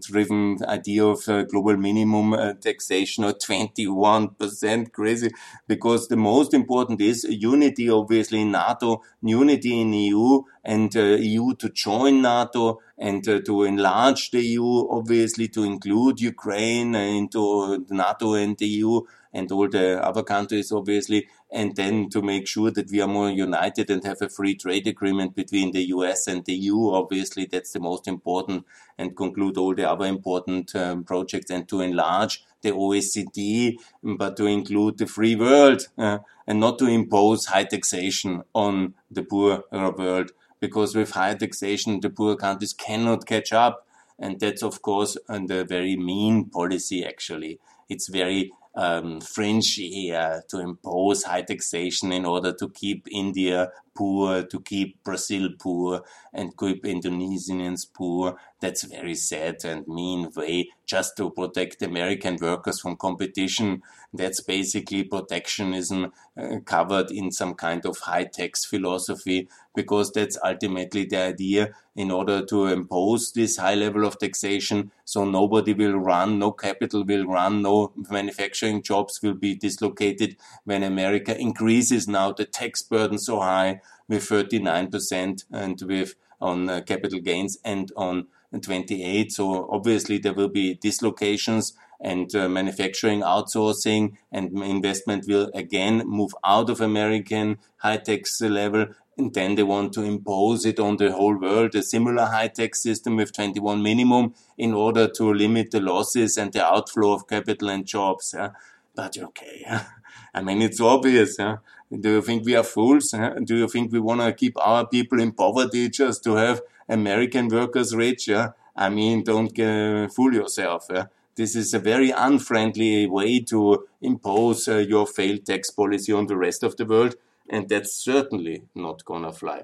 driven 0.00 0.56
idea 0.66 1.04
of 1.04 1.28
uh, 1.28 1.42
global 1.42 1.76
minimum 1.76 2.32
uh, 2.32 2.54
taxation 2.54 3.24
or 3.24 3.34
21% 3.34 4.92
crazy 4.92 5.30
because 5.68 6.08
the 6.08 6.16
most 6.16 6.54
important 6.54 7.00
is 7.00 7.24
unity 7.24 7.90
obviously 7.90 8.40
in 8.40 8.52
NATO, 8.52 9.02
unity 9.22 9.80
in 9.80 9.92
EU 9.92 10.42
and 10.64 10.96
uh, 10.96 11.00
EU 11.00 11.54
to 11.56 11.68
join 11.68 12.22
NATO 12.22 12.80
and 12.96 13.22
to 13.22 13.64
enlarge 13.64 14.30
the 14.30 14.40
EU 14.40 14.88
obviously 14.94 15.48
to 15.48 15.64
include 15.64 16.20
Ukraine 16.20 16.94
into 16.94 17.84
NATO 17.90 18.34
and 18.34 18.56
the 18.56 18.66
EU 18.66 19.00
and 19.34 19.50
all 19.50 19.68
the 19.68 20.02
other 20.02 20.22
countries, 20.22 20.70
obviously, 20.70 21.26
and 21.50 21.74
then 21.74 22.08
to 22.08 22.22
make 22.22 22.46
sure 22.46 22.70
that 22.70 22.90
we 22.90 23.00
are 23.00 23.08
more 23.08 23.28
united 23.28 23.90
and 23.90 24.04
have 24.04 24.22
a 24.22 24.28
free 24.28 24.54
trade 24.54 24.86
agreement 24.86 25.34
between 25.34 25.72
the 25.72 25.82
US 25.86 26.28
and 26.28 26.44
the 26.44 26.54
EU. 26.54 26.90
Obviously, 26.90 27.44
that's 27.44 27.72
the 27.72 27.80
most 27.80 28.06
important, 28.06 28.64
and 28.96 29.16
conclude 29.16 29.58
all 29.58 29.74
the 29.74 29.90
other 29.90 30.06
important 30.06 30.74
um, 30.76 31.02
projects 31.02 31.50
and 31.50 31.68
to 31.68 31.80
enlarge 31.80 32.44
the 32.62 32.70
OECD, 32.70 33.76
but 34.02 34.36
to 34.36 34.46
include 34.46 34.98
the 34.98 35.06
free 35.06 35.34
world 35.34 35.88
uh, 35.98 36.18
and 36.46 36.60
not 36.60 36.78
to 36.78 36.86
impose 36.86 37.46
high 37.46 37.64
taxation 37.64 38.42
on 38.54 38.94
the 39.10 39.22
poor 39.22 39.64
world. 39.72 40.30
Because 40.60 40.94
with 40.94 41.10
high 41.10 41.34
taxation, 41.34 42.00
the 42.00 42.08
poor 42.08 42.36
countries 42.36 42.72
cannot 42.72 43.26
catch 43.26 43.52
up. 43.52 43.83
And 44.18 44.38
that's, 44.40 44.62
of 44.62 44.82
course, 44.82 45.16
under 45.28 45.64
very 45.64 45.96
mean 45.96 46.46
policy, 46.46 47.04
actually. 47.04 47.58
It's 47.88 48.08
very 48.08 48.52
um, 48.74 49.20
fringe 49.20 49.74
here 49.74 50.42
to 50.48 50.60
impose 50.60 51.24
high 51.24 51.42
taxation 51.42 52.12
in 52.12 52.24
order 52.24 52.52
to 52.52 52.68
keep 52.68 53.06
India 53.10 53.70
poor, 53.94 54.42
to 54.42 54.60
keep 54.60 55.02
Brazil 55.04 55.50
poor, 55.58 56.02
and 56.32 56.56
keep 56.58 56.84
Indonesians 56.84 57.86
poor. 57.92 58.36
That's 58.60 58.84
very 58.84 59.14
sad 59.14 59.64
and 59.64 59.86
mean 59.86 60.30
way 60.34 60.70
just 60.86 61.16
to 61.16 61.30
protect 61.30 61.82
American 61.82 62.36
workers 62.40 62.80
from 62.80 62.96
competition. 62.96 63.82
That's 64.12 64.40
basically 64.40 65.04
protectionism 65.04 66.12
uh, 66.36 66.60
covered 66.64 67.10
in 67.10 67.30
some 67.30 67.54
kind 67.54 67.84
of 67.84 67.98
high 67.98 68.24
tax 68.24 68.64
philosophy, 68.64 69.48
because 69.74 70.12
that's 70.12 70.38
ultimately 70.44 71.04
the 71.04 71.18
idea 71.18 71.74
in 71.96 72.10
order 72.10 72.44
to 72.44 72.66
impose 72.66 73.32
this 73.32 73.56
high 73.56 73.74
level 73.74 74.04
of 74.04 74.18
taxation. 74.18 74.90
So 75.04 75.24
nobody 75.24 75.74
will 75.74 75.96
run, 75.96 76.38
no 76.38 76.52
capital 76.52 77.04
will 77.04 77.26
run, 77.26 77.62
no 77.62 77.92
manufacturing 78.10 78.82
jobs 78.82 79.20
will 79.22 79.34
be 79.34 79.54
dislocated 79.54 80.36
when 80.64 80.82
America 80.82 81.38
increases 81.38 82.08
now 82.08 82.32
the 82.32 82.44
tax 82.44 82.82
burden 82.82 83.18
so 83.18 83.40
high 83.40 83.80
with 84.08 84.28
39% 84.28 85.44
and 85.52 85.82
with 85.82 86.14
on 86.40 86.68
uh, 86.68 86.80
capital 86.82 87.20
gains 87.20 87.58
and 87.64 87.90
on 87.96 88.26
28. 88.60 89.32
So 89.32 89.68
obviously 89.70 90.18
there 90.18 90.34
will 90.34 90.48
be 90.48 90.74
dislocations 90.74 91.72
and 92.00 92.34
uh, 92.34 92.48
manufacturing 92.48 93.20
outsourcing 93.20 94.12
and 94.30 94.56
investment 94.62 95.24
will 95.26 95.50
again 95.54 96.02
move 96.06 96.34
out 96.44 96.70
of 96.70 96.80
American 96.80 97.58
high 97.78 97.96
tax 97.96 98.40
level. 98.40 98.86
And 99.16 99.32
then 99.32 99.54
they 99.54 99.62
want 99.62 99.92
to 99.92 100.02
impose 100.02 100.66
it 100.66 100.80
on 100.80 100.96
the 100.96 101.12
whole 101.12 101.38
world, 101.38 101.76
a 101.76 101.82
similar 101.82 102.26
high 102.26 102.48
tax 102.48 102.82
system 102.82 103.16
with 103.16 103.32
21 103.32 103.80
minimum 103.80 104.34
in 104.58 104.74
order 104.74 105.06
to 105.08 105.32
limit 105.32 105.70
the 105.70 105.80
losses 105.80 106.36
and 106.36 106.52
the 106.52 106.64
outflow 106.64 107.12
of 107.12 107.28
capital 107.28 107.70
and 107.70 107.86
jobs. 107.86 108.34
Yeah? 108.36 108.50
But 108.94 109.18
okay, 109.18 109.66
I 110.34 110.40
mean, 110.42 110.62
it's 110.62 110.80
obvious. 110.80 111.36
Do 111.36 111.58
you 111.90 112.22
think 112.22 112.44
we 112.44 112.56
are 112.56 112.64
fools? 112.64 113.14
Do 113.44 113.56
you 113.56 113.68
think 113.68 113.92
we 113.92 114.00
want 114.00 114.20
to 114.20 114.32
keep 114.32 114.56
our 114.58 114.86
people 114.86 115.20
in 115.20 115.32
poverty 115.32 115.88
just 115.88 116.24
to 116.24 116.36
have 116.36 116.62
American 116.88 117.48
workers 117.48 117.94
rich? 117.94 118.30
I 118.76 118.88
mean, 118.88 119.22
don't 119.22 119.58
uh, 119.58 120.08
fool 120.08 120.34
yourself. 120.34 120.88
This 121.36 121.56
is 121.56 121.74
a 121.74 121.80
very 121.80 122.10
unfriendly 122.10 123.06
way 123.06 123.40
to 123.40 123.86
impose 124.00 124.68
uh, 124.68 124.76
your 124.76 125.06
failed 125.06 125.44
tax 125.44 125.70
policy 125.70 126.12
on 126.12 126.26
the 126.26 126.36
rest 126.36 126.62
of 126.62 126.76
the 126.76 126.84
world, 126.84 127.16
and 127.50 127.68
that's 127.68 127.92
certainly 127.92 128.64
not 128.74 129.04
gonna 129.04 129.32
fly. 129.32 129.62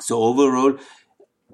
So 0.00 0.22
overall, 0.22 0.78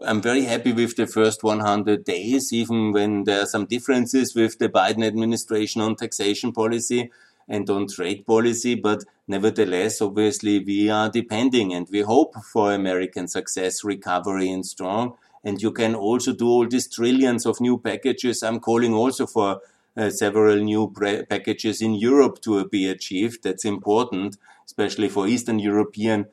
I'm 0.04 0.20
very 0.20 0.42
happy 0.42 0.72
with 0.72 0.96
the 0.96 1.06
first 1.06 1.42
100 1.42 2.04
days, 2.04 2.52
even 2.52 2.92
when 2.92 3.24
there 3.24 3.42
are 3.42 3.46
some 3.46 3.64
differences 3.64 4.34
with 4.34 4.58
the 4.58 4.68
Biden 4.68 5.04
administration 5.04 5.80
on 5.80 5.96
taxation 5.96 6.52
policy 6.52 7.10
and 7.48 7.68
on 7.70 7.86
trade 7.88 8.26
policy. 8.26 8.74
But 8.74 9.04
nevertheless, 9.26 10.02
obviously, 10.02 10.62
we 10.62 10.90
are 10.90 11.08
depending 11.08 11.72
and 11.72 11.88
we 11.90 12.00
hope 12.00 12.34
for 12.52 12.72
American 12.72 13.26
success, 13.26 13.84
recovery, 13.84 14.50
and 14.50 14.66
strong. 14.66 15.16
And 15.42 15.62
you 15.62 15.72
can 15.72 15.94
also 15.94 16.32
do 16.34 16.48
all 16.48 16.68
these 16.68 16.92
trillions 16.92 17.46
of 17.46 17.60
new 17.60 17.78
packages. 17.78 18.42
I'm 18.42 18.60
calling 18.60 18.92
also 18.92 19.26
for 19.26 19.60
uh, 19.96 20.10
several 20.10 20.56
new 20.56 20.92
packages 21.30 21.80
in 21.80 21.94
Europe 21.94 22.42
to 22.42 22.68
be 22.68 22.86
achieved. 22.86 23.44
That's 23.44 23.64
important, 23.64 24.36
especially 24.66 25.08
for 25.08 25.26
Eastern 25.26 25.58
European 25.58 26.26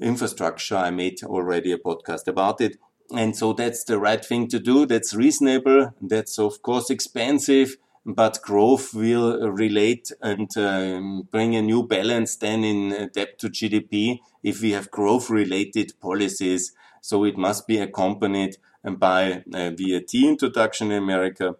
infrastructure. 0.00 0.76
I 0.76 0.90
made 0.90 1.22
already 1.22 1.72
a 1.72 1.78
podcast 1.78 2.26
about 2.28 2.60
it. 2.60 2.76
And 3.14 3.36
so 3.36 3.52
that's 3.52 3.84
the 3.84 3.98
right 3.98 4.24
thing 4.24 4.48
to 4.48 4.58
do. 4.58 4.86
That's 4.86 5.14
reasonable. 5.14 5.94
That's 6.00 6.38
of 6.38 6.62
course 6.62 6.90
expensive 6.90 7.76
but 8.06 8.42
growth 8.42 8.92
will 8.92 9.50
relate 9.50 10.12
and 10.20 10.50
um, 10.58 11.28
bring 11.30 11.56
a 11.56 11.62
new 11.62 11.86
balance 11.86 12.36
then 12.36 12.62
in 12.62 13.10
debt 13.14 13.38
to 13.38 13.48
GDP 13.48 14.20
if 14.42 14.60
we 14.60 14.72
have 14.72 14.90
growth 14.90 15.30
related 15.30 15.92
policies. 16.00 16.72
So 17.00 17.24
it 17.24 17.38
must 17.38 17.66
be 17.66 17.78
accompanied 17.78 18.58
by 18.84 19.42
VAT 19.46 20.14
introduction 20.14 20.92
in 20.92 21.02
America 21.02 21.56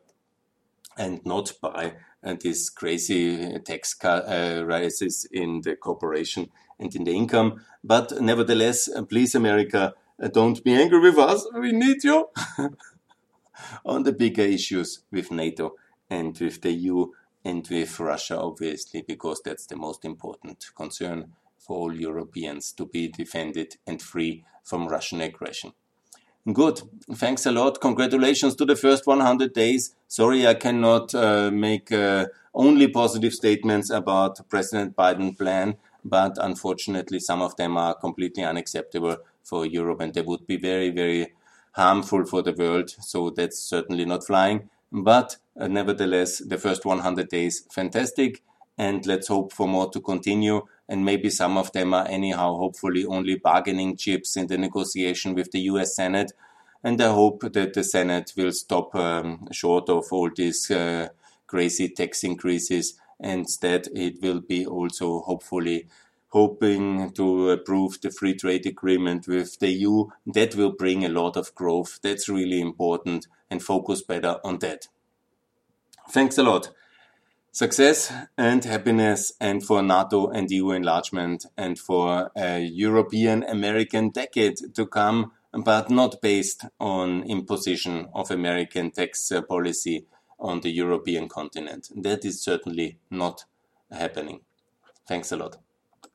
and 0.98 1.24
not 1.24 1.52
by 1.62 1.94
uh, 2.22 2.34
this 2.42 2.68
crazy 2.70 3.58
tax 3.60 3.96
uh, 4.04 4.64
rises 4.66 5.26
in 5.32 5.62
the 5.62 5.76
corporation 5.76 6.50
and 6.78 6.94
in 6.94 7.04
the 7.04 7.12
income. 7.12 7.60
But 7.82 8.20
nevertheless, 8.20 8.88
uh, 8.88 9.02
please, 9.02 9.34
America, 9.34 9.94
uh, 10.22 10.28
don't 10.28 10.62
be 10.62 10.74
angry 10.74 11.00
with 11.00 11.18
us. 11.18 11.46
We 11.54 11.72
need 11.72 12.04
you 12.04 12.28
on 13.84 14.02
the 14.02 14.12
bigger 14.12 14.42
issues 14.42 15.00
with 15.10 15.30
NATO 15.30 15.74
and 16.10 16.38
with 16.38 16.60
the 16.62 16.72
EU 16.72 17.06
and 17.44 17.66
with 17.68 18.00
Russia, 18.00 18.38
obviously, 18.38 19.02
because 19.02 19.40
that's 19.44 19.66
the 19.66 19.76
most 19.76 20.04
important 20.04 20.66
concern 20.74 21.32
for 21.58 21.76
all 21.76 21.94
Europeans 21.94 22.72
to 22.72 22.86
be 22.86 23.08
defended 23.08 23.76
and 23.86 24.00
free 24.00 24.44
from 24.62 24.88
Russian 24.88 25.20
aggression. 25.20 25.72
Good. 26.52 26.82
Thanks 27.14 27.46
a 27.46 27.52
lot. 27.52 27.80
Congratulations 27.80 28.54
to 28.56 28.66
the 28.66 28.76
first 28.76 29.06
100 29.06 29.54
days. 29.54 29.94
Sorry, 30.08 30.46
I 30.46 30.54
cannot 30.54 31.14
uh, 31.14 31.50
make 31.50 31.90
uh, 31.90 32.26
only 32.54 32.88
positive 32.88 33.32
statements 33.32 33.88
about 33.88 34.46
President 34.50 34.94
Biden's 34.94 35.38
plan, 35.38 35.76
but 36.04 36.36
unfortunately, 36.38 37.18
some 37.18 37.40
of 37.40 37.56
them 37.56 37.76
are 37.76 37.94
completely 37.94 38.44
unacceptable 38.44 39.16
for 39.42 39.64
Europe 39.66 40.00
and 40.00 40.14
they 40.14 40.20
would 40.20 40.46
be 40.46 40.56
very, 40.56 40.90
very 40.90 41.32
harmful 41.72 42.24
for 42.24 42.42
the 42.42 42.52
world. 42.52 42.90
So 42.90 43.30
that's 43.30 43.58
certainly 43.58 44.04
not 44.04 44.26
flying. 44.26 44.68
But 44.92 45.36
uh, 45.58 45.68
nevertheless, 45.68 46.38
the 46.38 46.58
first 46.58 46.84
100 46.84 47.28
days, 47.28 47.66
fantastic. 47.72 48.42
And 48.76 49.06
let's 49.06 49.28
hope 49.28 49.52
for 49.52 49.66
more 49.66 49.90
to 49.90 50.00
continue. 50.00 50.62
And 50.88 51.04
maybe 51.04 51.30
some 51.30 51.56
of 51.56 51.72
them 51.72 51.94
are, 51.94 52.06
anyhow, 52.06 52.56
hopefully 52.56 53.06
only 53.06 53.36
bargaining 53.36 53.96
chips 53.96 54.36
in 54.36 54.46
the 54.46 54.58
negotiation 54.58 55.34
with 55.34 55.50
the 55.52 55.60
US 55.60 55.96
Senate. 55.96 56.32
And 56.82 57.00
I 57.00 57.08
hope 57.08 57.40
that 57.52 57.72
the 57.72 57.82
Senate 57.82 58.32
will 58.36 58.52
stop 58.52 58.94
um, 58.94 59.48
short 59.52 59.88
of 59.88 60.04
all 60.12 60.30
these 60.34 60.70
uh, 60.70 61.08
crazy 61.46 61.88
tax 61.88 62.24
increases. 62.24 62.94
Instead, 63.20 63.88
it 63.94 64.20
will 64.22 64.40
be 64.40 64.66
also 64.66 65.20
hopefully 65.20 65.88
hoping 66.28 67.12
to 67.12 67.50
approve 67.50 68.00
the 68.00 68.10
free 68.10 68.34
trade 68.34 68.66
agreement 68.66 69.28
with 69.28 69.58
the 69.60 69.70
EU. 69.70 70.06
That 70.26 70.56
will 70.56 70.72
bring 70.72 71.04
a 71.04 71.08
lot 71.08 71.36
of 71.36 71.54
growth. 71.54 72.00
That's 72.02 72.28
really 72.28 72.60
important 72.60 73.28
and 73.50 73.62
focus 73.62 74.02
better 74.02 74.38
on 74.44 74.58
that. 74.58 74.88
Thanks 76.10 76.36
a 76.36 76.42
lot. 76.42 76.70
Success 77.52 78.12
and 78.36 78.64
happiness, 78.64 79.32
and 79.40 79.64
for 79.64 79.80
NATO 79.80 80.26
and 80.26 80.50
EU 80.50 80.72
enlargement, 80.72 81.46
and 81.56 81.78
for 81.78 82.32
a 82.36 82.58
European 82.58 83.44
American 83.44 84.10
decade 84.10 84.74
to 84.74 84.86
come, 84.86 85.30
but 85.52 85.88
not 85.88 86.20
based 86.20 86.64
on 86.80 87.22
imposition 87.22 88.08
of 88.12 88.32
American 88.32 88.90
tax 88.90 89.30
policy 89.48 90.04
on 90.38 90.60
the 90.60 90.70
European 90.70 91.28
continent. 91.28 91.88
That 91.94 92.24
is 92.24 92.42
certainly 92.42 92.98
not 93.10 93.44
happening. 93.90 94.40
Thanks 95.06 95.32
a 95.32 95.36
lot. 95.36 95.63